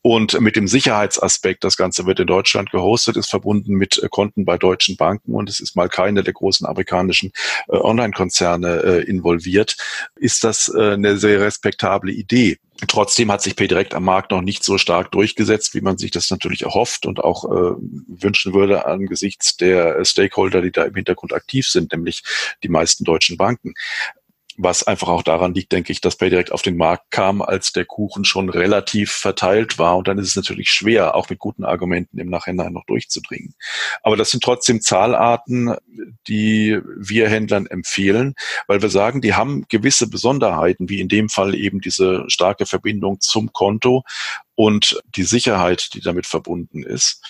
[0.01, 4.45] Und mit dem Sicherheitsaspekt, das Ganze wird in Deutschland gehostet, ist verbunden mit äh, Konten
[4.45, 7.31] bei deutschen Banken und es ist mal keine der großen amerikanischen
[7.67, 9.75] äh, Online-Konzerne involviert,
[10.15, 12.57] ist das eine sehr respektable Idee.
[12.87, 16.29] Trotzdem hat sich PayDirect am Markt noch nicht so stark durchgesetzt, wie man sich das
[16.29, 17.75] natürlich erhofft und auch äh,
[18.07, 22.23] wünschen würde angesichts der Stakeholder, die da im Hintergrund aktiv sind, nämlich
[22.63, 23.73] die meisten deutschen Banken
[24.61, 27.85] was einfach auch daran liegt, denke ich, dass PayDirect auf den Markt kam, als der
[27.85, 29.97] Kuchen schon relativ verteilt war.
[29.97, 33.55] Und dann ist es natürlich schwer, auch mit guten Argumenten im Nachhinein noch durchzudringen.
[34.03, 35.75] Aber das sind trotzdem Zahlarten,
[36.27, 38.35] die wir Händlern empfehlen,
[38.67, 43.19] weil wir sagen, die haben gewisse Besonderheiten, wie in dem Fall eben diese starke Verbindung
[43.19, 44.03] zum Konto
[44.55, 47.23] und die Sicherheit, die damit verbunden ist,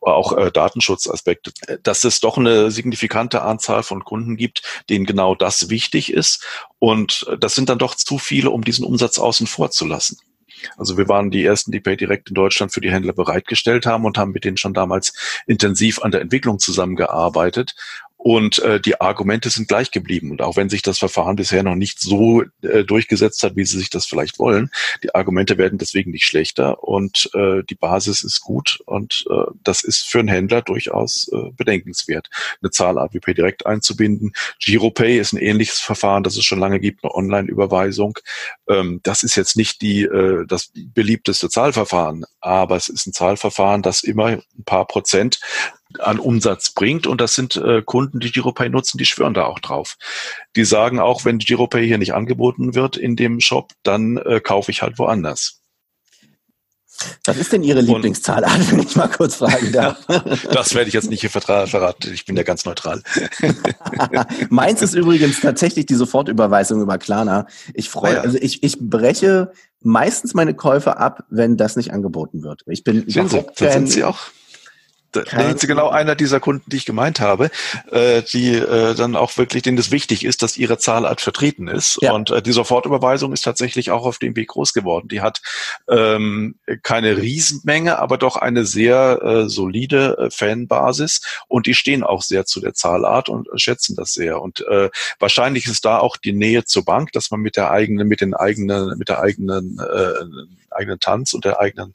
[0.00, 5.68] auch äh, Datenschutzaspekte, dass es doch eine signifikante Anzahl von Kunden gibt, denen genau das
[5.68, 6.42] wichtig ist.
[6.78, 10.16] Und das sind dann doch zu viele, um diesen Umsatz außen vor zu lassen.
[10.76, 14.04] Also wir waren die ersten, die Pay direkt in Deutschland für die Händler bereitgestellt haben
[14.04, 15.12] und haben mit denen schon damals
[15.46, 17.74] intensiv an der Entwicklung zusammengearbeitet
[18.22, 20.30] und äh, die Argumente sind gleich geblieben.
[20.30, 23.78] Und auch wenn sich das Verfahren bisher noch nicht so äh, durchgesetzt hat, wie sie
[23.78, 24.70] sich das vielleicht wollen,
[25.02, 29.82] die Argumente werden deswegen nicht schlechter und äh, die Basis ist gut und äh, das
[29.84, 32.28] ist für einen Händler durchaus äh, bedenkenswert,
[32.60, 34.34] eine Zahlart wie PayDirect einzubinden.
[34.58, 38.18] GiroPay ist ein ähnliches Verfahren, das es schon lange gibt, eine Online-Überweisung.
[38.68, 43.80] Ähm, das ist jetzt nicht die äh, das beliebteste Zahlverfahren, aber es ist ein Zahlverfahren,
[43.80, 45.40] das immer ein paar Prozent
[45.98, 47.06] an Umsatz bringt.
[47.06, 49.96] Und das sind äh, Kunden, die GiroPay nutzen, die schwören da auch drauf.
[50.56, 54.70] Die sagen auch, wenn GiroPay hier nicht angeboten wird in dem Shop, dann äh, kaufe
[54.70, 55.60] ich halt woanders.
[57.24, 60.06] Was ist denn Ihre Lieblingszahlart, wenn ich mal kurz fragen darf?
[60.52, 62.12] das werde ich jetzt nicht hier verraten.
[62.12, 63.02] Ich bin ja ganz neutral.
[64.50, 67.46] Meins ist übrigens tatsächlich die Sofortüberweisung über Klarna.
[67.74, 68.20] Ich freue, ah ja.
[68.20, 72.62] also ich, ich breche meistens meine Käufe ab, wenn das nicht angeboten wird.
[72.66, 74.18] Ich bin sind Sie, sind Sie auch
[75.12, 77.50] da sind Sie genau einer dieser Kunden, die ich gemeint habe,
[77.90, 81.98] äh, die äh, dann auch wirklich, denen es wichtig ist, dass ihre Zahlart vertreten ist.
[82.00, 82.12] Ja.
[82.12, 85.08] Und äh, die Sofortüberweisung ist tatsächlich auch auf dem Weg groß geworden.
[85.08, 85.40] Die hat
[85.88, 92.22] ähm, keine Riesenmenge, aber doch eine sehr äh, solide äh, Fanbasis und die stehen auch
[92.22, 94.40] sehr zu der Zahlart und schätzen das sehr.
[94.40, 98.08] Und äh, wahrscheinlich ist da auch die Nähe zur Bank, dass man mit der eigenen,
[98.08, 101.94] mit den eigenen, mit der eigenen äh, eigenen Tanz und der eigenen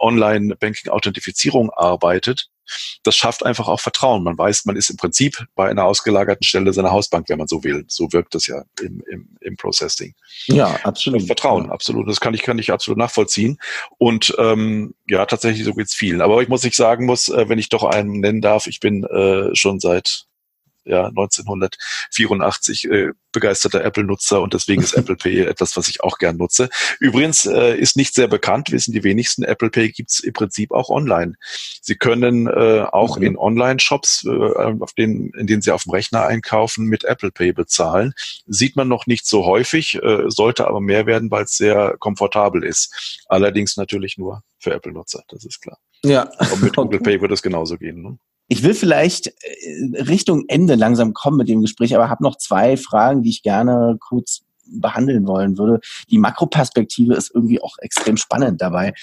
[0.00, 2.48] Online-Banking-Authentifizierung arbeitet,
[3.02, 4.24] das schafft einfach auch Vertrauen.
[4.24, 7.62] Man weiß, man ist im Prinzip bei einer ausgelagerten Stelle seiner Hausbank, wenn man so
[7.62, 7.84] will.
[7.88, 10.14] So wirkt das ja im, im, im Processing.
[10.46, 11.22] Ja, absolut.
[11.24, 12.08] Vertrauen, absolut.
[12.08, 13.58] Das kann ich, kann ich absolut nachvollziehen.
[13.98, 16.20] Und ähm, ja, tatsächlich so geht's vielen.
[16.20, 19.04] Aber ich muss nicht sagen muss, äh, wenn ich doch einen nennen darf, ich bin
[19.04, 20.26] äh, schon seit
[20.84, 26.36] ja 1984 äh, begeisterter Apple-Nutzer und deswegen ist Apple Pay etwas, was ich auch gern
[26.36, 26.68] nutze.
[27.00, 30.88] Übrigens äh, ist nicht sehr bekannt, wissen die wenigsten, Apple Pay gibt's im Prinzip auch
[30.88, 31.34] online.
[31.82, 33.24] Sie können äh, auch mhm.
[33.24, 34.30] in Online-Shops, äh,
[34.80, 38.14] auf denen, in denen Sie auf dem Rechner einkaufen, mit Apple Pay bezahlen.
[38.46, 42.64] Sieht man noch nicht so häufig, äh, sollte aber mehr werden, weil es sehr komfortabel
[42.64, 43.22] ist.
[43.28, 45.78] Allerdings natürlich nur für Apple-Nutzer, das ist klar.
[46.04, 46.30] Ja.
[46.52, 48.02] Und mit Google Pay wird es genauso gehen.
[48.02, 48.18] Ne?
[48.48, 52.76] Ich will vielleicht äh, Richtung Ende langsam kommen mit dem Gespräch, aber habe noch zwei
[52.76, 55.80] Fragen, die ich gerne kurz behandeln wollen würde.
[56.10, 58.94] Die Makroperspektive ist irgendwie auch extrem spannend dabei.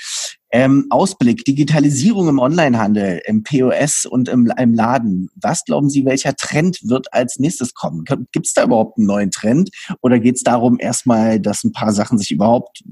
[0.51, 5.29] Ähm, Ausblick, Digitalisierung im Onlinehandel, im POS und im, im Laden.
[5.35, 8.03] Was glauben Sie, welcher Trend wird als nächstes kommen?
[8.05, 9.69] Gibt es da überhaupt einen neuen Trend
[10.01, 12.83] oder geht es darum, erstmal, dass ein paar Sachen sich überhaupt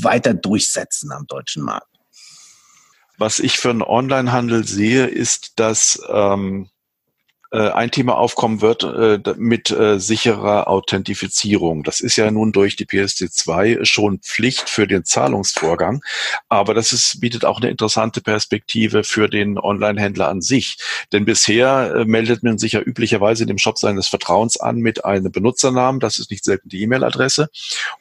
[0.00, 1.93] weiter durchsetzen am deutschen Markt?
[3.16, 6.73] Was ich für einen Onlinehandel sehe, ist, dass ähm, äh,
[7.58, 11.84] ein Thema aufkommen wird äh, mit äh, sicherer Authentifizierung.
[11.84, 16.02] Das ist ja nun durch die PSD2 schon Pflicht für den Zahlungsvorgang,
[16.48, 20.78] aber das ist, bietet auch eine interessante Perspektive für den Online-Händler an sich.
[21.12, 25.04] Denn bisher äh, meldet man sich ja üblicherweise in dem Shop seines Vertrauens an mit
[25.04, 27.48] einem Benutzernamen, das ist nicht selten die E-Mail-Adresse,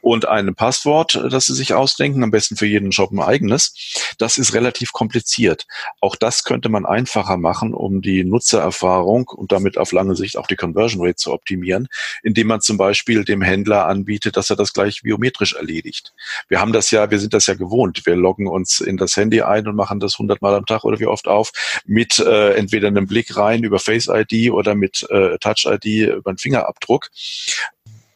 [0.02, 3.74] und einem Passwort, das sie sich ausdenken, am besten für jeden Shop ein eigenes.
[4.18, 5.68] Das ist relativ kompliziert.
[6.02, 10.48] Auch das könnte man einfacher machen, um die Nutzererfahrung um damit auf lange Sicht auch
[10.48, 11.88] die Conversion Rate zu optimieren,
[12.24, 16.14] indem man zum Beispiel dem Händler anbietet, dass er das gleich biometrisch erledigt.
[16.48, 18.06] Wir haben das ja, wir sind das ja gewohnt.
[18.06, 21.08] Wir loggen uns in das Handy ein und machen das hundertmal am Tag oder wie
[21.08, 21.52] oft auf
[21.86, 26.30] mit äh, entweder einem Blick rein über Face ID oder mit äh, Touch ID über
[26.30, 27.10] einen Fingerabdruck.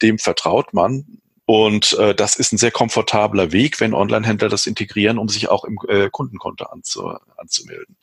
[0.02, 5.18] Dem vertraut man und äh, das ist ein sehr komfortabler Weg, wenn Online-Händler das integrieren,
[5.18, 7.96] um sich auch im äh, Kundenkonto anzu, anzumelden.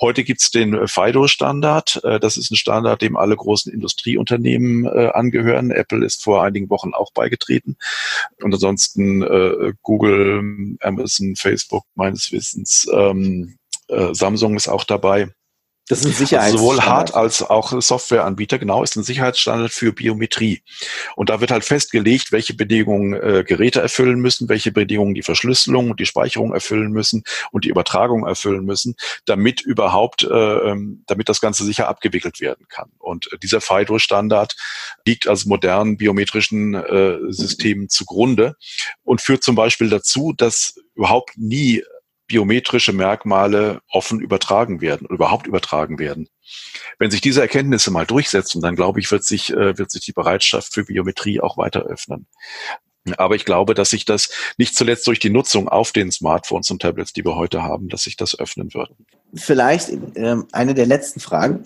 [0.00, 2.00] Heute gibt's den äh, FIDO-Standard.
[2.02, 5.70] Äh, das ist ein Standard, dem alle großen Industrieunternehmen äh, angehören.
[5.70, 7.76] Apple ist vor einigen Wochen auch beigetreten.
[8.42, 15.28] Und ansonsten äh, Google, Amazon, Facebook meines Wissens, ähm, äh, Samsung ist auch dabei.
[15.88, 16.52] Das ist ein Sicherheitsstandard.
[16.52, 20.62] Also sowohl Hard- als auch Softwareanbieter, genau, ist ein Sicherheitsstandard für Biometrie.
[21.16, 25.90] Und da wird halt festgelegt, welche Bedingungen äh, Geräte erfüllen müssen, welche Bedingungen die Verschlüsselung
[25.90, 31.28] und die Speicherung erfüllen müssen und die Übertragung erfüllen müssen, damit überhaupt, äh, ähm, damit
[31.28, 32.90] das Ganze sicher abgewickelt werden kann.
[32.98, 34.56] Und äh, dieser FIDO-Standard
[35.06, 38.56] liegt als modernen biometrischen äh, Systemen zugrunde
[39.04, 41.82] und führt zum Beispiel dazu, dass überhaupt nie
[42.28, 46.28] biometrische Merkmale offen übertragen werden überhaupt übertragen werden.
[46.98, 50.12] Wenn sich diese Erkenntnisse mal durchsetzen, dann glaube ich, wird sich, äh, wird sich die
[50.12, 52.26] Bereitschaft für Biometrie auch weiter öffnen.
[53.16, 56.82] Aber ich glaube, dass sich das nicht zuletzt durch die Nutzung auf den Smartphones und
[56.82, 58.90] Tablets, die wir heute haben, dass sich das öffnen wird.
[59.34, 61.64] Vielleicht äh, eine der letzten Fragen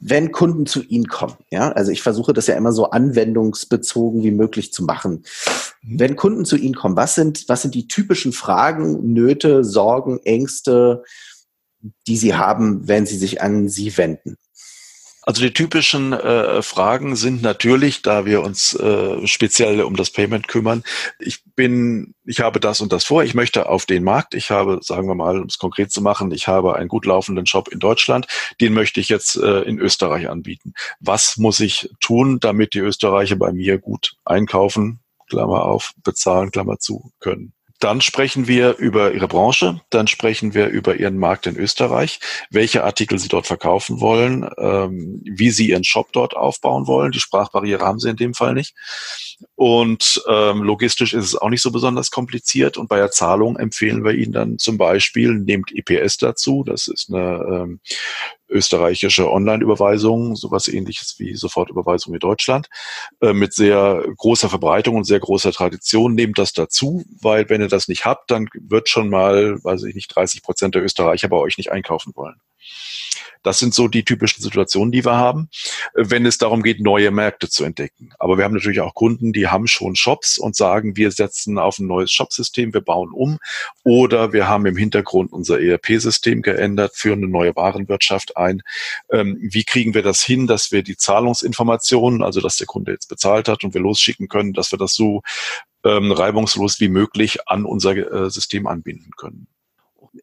[0.00, 4.30] wenn Kunden zu Ihnen kommen, ja, also ich versuche das ja immer so anwendungsbezogen wie
[4.30, 5.24] möglich zu machen.
[5.82, 6.00] Mhm.
[6.00, 11.02] Wenn Kunden zu Ihnen kommen, was sind, was sind die typischen Fragen, Nöte, Sorgen, Ängste,
[12.06, 14.36] die Sie haben, wenn Sie sich an Sie wenden?
[15.28, 20.48] Also die typischen äh, Fragen sind natürlich, da wir uns äh, speziell um das Payment
[20.48, 20.84] kümmern.
[21.18, 23.22] Ich bin, ich habe das und das vor.
[23.24, 24.32] Ich möchte auf den Markt.
[24.32, 27.44] Ich habe, sagen wir mal, um es konkret zu machen, ich habe einen gut laufenden
[27.44, 28.26] Shop in Deutschland.
[28.62, 30.72] Den möchte ich jetzt äh, in Österreich anbieten.
[30.98, 36.78] Was muss ich tun, damit die Österreicher bei mir gut einkaufen, Klammer auf, bezahlen, Klammer
[36.78, 37.52] zu können?
[37.80, 42.18] Dann sprechen wir über Ihre Branche, dann sprechen wir über Ihren Markt in Österreich,
[42.50, 47.12] welche Artikel Sie dort verkaufen wollen, ähm, wie Sie Ihren Shop dort aufbauen wollen.
[47.12, 48.74] Die Sprachbarriere haben Sie in dem Fall nicht.
[49.54, 52.76] Und ähm, logistisch ist es auch nicht so besonders kompliziert.
[52.76, 56.64] Und bei der Zahlung empfehlen wir Ihnen dann zum Beispiel, nehmt IPS dazu.
[56.64, 57.80] Das ist eine ähm,
[58.48, 62.68] österreichische Online-Überweisung, sowas ähnliches wie Sofortüberweisung in Deutschland,
[63.20, 66.14] äh, mit sehr großer Verbreitung und sehr großer Tradition.
[66.14, 69.94] Nehmt das dazu, weil wenn ihr das nicht habt, dann wird schon mal, weiß ich
[69.94, 72.40] nicht, 30 Prozent der Österreicher bei euch nicht einkaufen wollen.
[73.42, 75.48] Das sind so die typischen Situationen, die wir haben,
[75.94, 78.10] wenn es darum geht, neue Märkte zu entdecken.
[78.18, 81.78] Aber wir haben natürlich auch Kunden, die haben schon Shops und sagen, wir setzen auf
[81.78, 83.38] ein neues Shopsystem, wir bauen um
[83.84, 88.62] oder wir haben im Hintergrund unser ERP-System geändert, führen eine neue Warenwirtschaft ein.
[89.10, 93.08] Ähm, wie kriegen wir das hin, dass wir die Zahlungsinformationen, also dass der Kunde jetzt
[93.08, 95.22] bezahlt hat und wir losschicken können, dass wir das so
[95.84, 99.46] ähm, reibungslos wie möglich an unser äh, System anbinden können.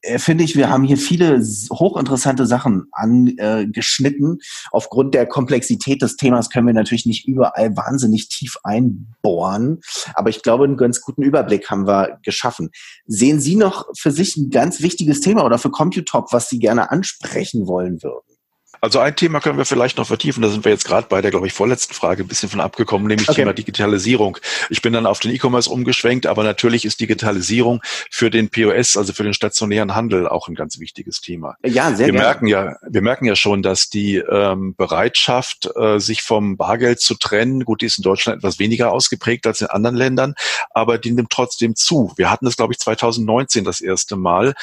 [0.02, 1.42] Äh, finde ich, wir haben hier viele
[1.72, 4.40] hochinteressante Sachen angeschnitten.
[4.72, 9.82] Aufgrund der Komplexität des Themas können wir natürlich nicht überall wahnsinnig tief einbohren,
[10.14, 12.70] aber ich glaube, einen ganz guten Überblick haben wir geschaffen.
[13.06, 16.92] Sehen Sie noch für sich ein ganz wichtiges Thema oder für Computop, was Sie gerne
[16.92, 18.35] ansprechen wollen würden?
[18.82, 20.42] Also ein Thema können wir vielleicht noch vertiefen.
[20.42, 23.08] Da sind wir jetzt gerade bei der, glaube ich, vorletzten Frage ein bisschen von abgekommen,
[23.08, 23.42] nämlich okay.
[23.42, 24.38] Thema Digitalisierung.
[24.70, 29.14] Ich bin dann auf den E-Commerce umgeschwenkt, aber natürlich ist Digitalisierung für den POS, also
[29.14, 31.56] für den stationären Handel, auch ein ganz wichtiges Thema.
[31.66, 32.28] Ja, sehr wir gerne.
[32.28, 37.16] merken ja, wir merken ja schon, dass die ähm, Bereitschaft, äh, sich vom Bargeld zu
[37.16, 40.36] trennen, gut, die ist in Deutschland etwas weniger ausgeprägt als in anderen Ländern,
[40.72, 42.14] aber die nimmt trotzdem zu.
[42.18, 44.54] Wir hatten es, glaube ich, 2019 das erste Mal,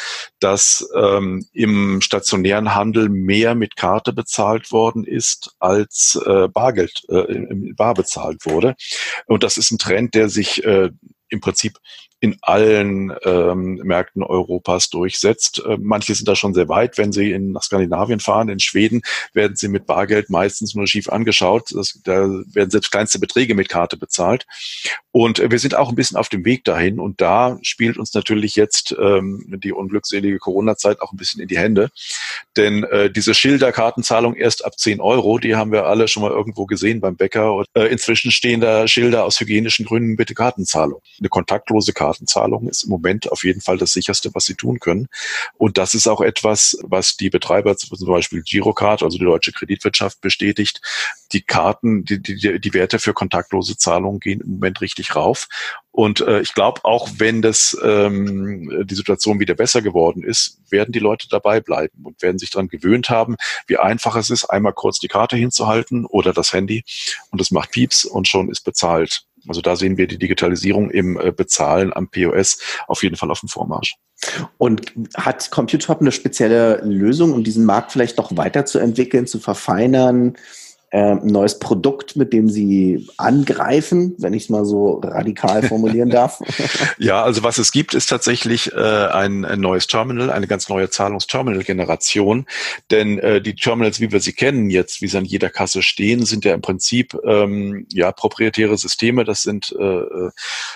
[0.41, 7.03] dass ähm, im stationären Handel mehr mit Karte Karte bezahlt worden ist, als äh, Bargeld
[7.09, 8.75] äh, Bar bezahlt wurde.
[9.27, 10.91] Und das ist ein Trend, der sich äh,
[11.33, 11.79] im Prinzip
[12.23, 15.61] in allen ähm, Märkten Europas durchsetzt.
[15.67, 16.97] Äh, manche sind da schon sehr weit.
[16.97, 19.03] Wenn Sie in, nach Skandinavien fahren, in Schweden,
[19.33, 21.71] werden Sie mit Bargeld meistens nur schief angeschaut.
[21.75, 24.47] Das, da werden selbst kleinste Beträge mit Karte bezahlt.
[25.11, 27.01] Und wir sind auch ein bisschen auf dem Weg dahin.
[27.01, 31.59] Und da spielt uns natürlich jetzt ähm, die unglückselige Corona-Zeit auch ein bisschen in die
[31.59, 31.91] Hände.
[32.57, 36.67] Denn äh, diese Schilderkartenzahlung erst ab 10 Euro, die haben wir alle schon mal irgendwo
[36.67, 37.53] gesehen beim Bäcker.
[37.53, 41.01] Und, äh, inzwischen stehen da Schilder aus hygienischen Gründen bitte Kartenzahlung.
[41.23, 44.79] Eine kontaktlose Karte Kartenzahlungen ist im Moment auf jeden Fall das sicherste, was sie tun
[44.79, 45.09] können.
[45.57, 50.21] Und das ist auch etwas, was die Betreiber, zum Beispiel Girocard, also die deutsche Kreditwirtschaft,
[50.21, 50.81] bestätigt.
[51.33, 55.49] Die Karten, die, die, die Werte für kontaktlose Zahlungen gehen im Moment richtig rauf.
[55.91, 60.93] Und äh, ich glaube, auch wenn das ähm, die Situation wieder besser geworden ist, werden
[60.93, 64.73] die Leute dabei bleiben und werden sich daran gewöhnt haben, wie einfach es ist, einmal
[64.73, 66.85] kurz die Karte hinzuhalten oder das Handy
[67.31, 69.27] und es macht Pieps und schon ist bezahlt.
[69.49, 73.41] Also da sehen wir die Digitalisierung im äh, Bezahlen am POS auf jeden Fall auf
[73.41, 73.97] dem Vormarsch.
[74.59, 80.37] Und hat Computop eine spezielle Lösung, um diesen Markt vielleicht noch weiterzuentwickeln, zu verfeinern?
[80.93, 86.11] Äh, ein neues Produkt, mit dem Sie angreifen, wenn ich es mal so radikal formulieren
[86.11, 86.41] darf?
[86.99, 90.91] ja, also was es gibt, ist tatsächlich äh, ein, ein neues Terminal, eine ganz neue
[90.91, 92.47] Zahlungsterminal-Generation.
[92.91, 96.27] Denn äh, die Terminals, wie wir sie kennen jetzt, wie sie an jeder Kasse stehen,
[96.27, 99.25] sind ja im Prinzip ähm, ja proprietäre Systeme.
[99.25, 100.31] Das sind äh, äh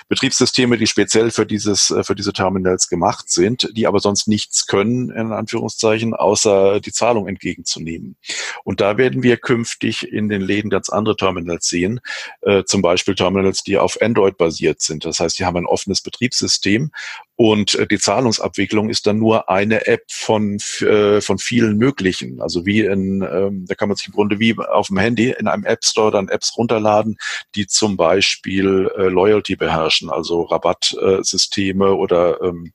[0.09, 4.65] Betriebssysteme, die speziell für dieses äh, für diese Terminals gemacht sind, die aber sonst nichts
[4.65, 8.15] können, in Anführungszeichen, außer die Zahlung entgegenzunehmen.
[8.63, 11.99] Und da werden wir künftig in den Läden ganz andere Terminals sehen,
[12.41, 15.05] äh, zum Beispiel Terminals, die auf Android basiert sind.
[15.05, 16.91] Das heißt, die haben ein offenes Betriebssystem
[17.37, 22.41] und äh, die Zahlungsabwicklung ist dann nur eine App von, äh, von vielen möglichen.
[22.41, 25.47] Also wie in, ähm, da kann man sich im Grunde wie auf dem Handy in
[25.47, 27.17] einem App Store dann Apps runterladen,
[27.53, 32.73] die zum Beispiel äh, Loyalty beherrschen, also Rabattsysteme oder ähm,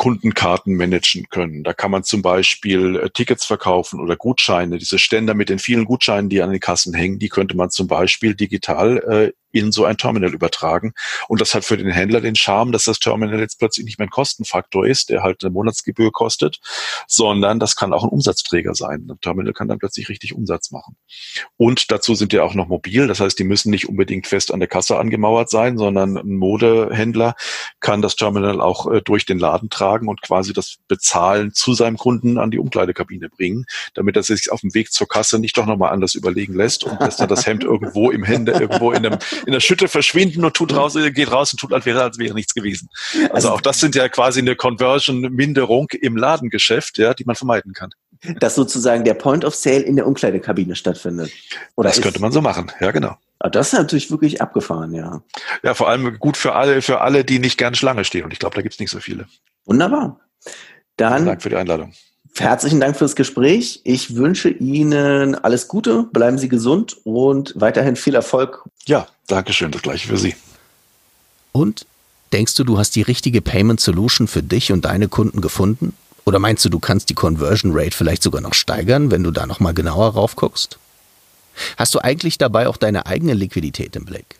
[0.00, 1.62] Kundenkarten managen können.
[1.62, 4.78] Da kann man zum Beispiel äh, Tickets verkaufen oder Gutscheine.
[4.78, 7.86] Diese Ständer mit den vielen Gutscheinen, die an den Kassen hängen, die könnte man zum
[7.86, 10.92] Beispiel digital äh, in so ein Terminal übertragen.
[11.28, 14.06] Und das hat für den Händler den Charme, dass das Terminal jetzt plötzlich nicht mehr
[14.06, 16.60] ein Kostenfaktor ist, der halt eine Monatsgebühr kostet,
[17.06, 19.06] sondern das kann auch ein Umsatzträger sein.
[19.08, 20.96] Ein Terminal kann dann plötzlich richtig Umsatz machen.
[21.56, 23.06] Und dazu sind die auch noch mobil.
[23.06, 27.34] Das heißt, die müssen nicht unbedingt fest an der Kasse angemauert sein, sondern ein Modehändler
[27.80, 31.96] kann das Terminal auch äh, durch den Laden tragen und quasi das Bezahlen zu seinem
[31.96, 35.66] Kunden an die Umkleidekabine bringen, damit er sich auf dem Weg zur Kasse nicht doch
[35.66, 39.18] nochmal anders überlegen lässt und lässt dann das Hemd irgendwo im Hände, irgendwo in einem
[39.46, 42.34] in der Schütte verschwinden und tut raus, geht raus und tut, als wäre, als wäre
[42.34, 42.88] nichts gewesen.
[43.14, 47.72] Also, also auch das sind ja quasi eine Conversion-Minderung im Ladengeschäft, ja, die man vermeiden
[47.72, 47.90] kann.
[48.38, 51.30] Dass sozusagen der Point of Sale in der Umkleidekabine stattfindet.
[51.76, 53.16] Oder das könnte man so machen, ja genau.
[53.38, 55.22] Ah, das ist natürlich wirklich abgefahren, ja.
[55.62, 58.24] Ja, vor allem gut für alle, für alle, die nicht gern Schlange stehen.
[58.24, 59.26] Und ich glaube, da gibt es nicht so viele.
[59.64, 60.20] Wunderbar.
[60.96, 61.14] Dann.
[61.14, 61.94] Vielen Dank für die Einladung.
[62.36, 63.80] Herzlichen Dank fürs Gespräch.
[63.84, 68.64] Ich wünsche Ihnen alles Gute, bleiben Sie gesund und weiterhin viel Erfolg.
[68.86, 70.34] Ja, danke schön, das gleiche für Sie.
[71.52, 71.86] Und
[72.32, 75.94] denkst du, du hast die richtige Payment Solution für dich und deine Kunden gefunden?
[76.24, 79.46] Oder meinst du, du kannst die Conversion Rate vielleicht sogar noch steigern, wenn du da
[79.46, 80.78] nochmal genauer raufguckst?
[81.76, 84.36] Hast du eigentlich dabei auch deine eigene Liquidität im Blick?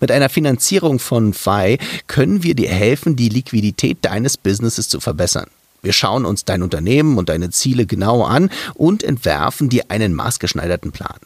[0.00, 5.48] Mit einer Finanzierung von FI können wir dir helfen, die Liquidität deines Businesses zu verbessern.
[5.82, 10.92] Wir schauen uns dein Unternehmen und deine Ziele genau an und entwerfen dir einen maßgeschneiderten
[10.92, 11.18] Plan.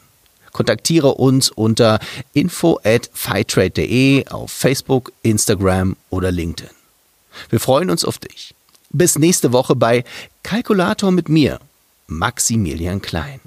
[0.55, 1.99] Kontaktiere uns unter
[2.31, 6.69] info at fightrade.de auf Facebook, Instagram oder LinkedIn.
[7.49, 8.55] Wir freuen uns auf dich.
[8.89, 10.05] Bis nächste Woche bei
[10.43, 11.59] Kalkulator mit mir,
[12.07, 13.41] Maximilian Klein.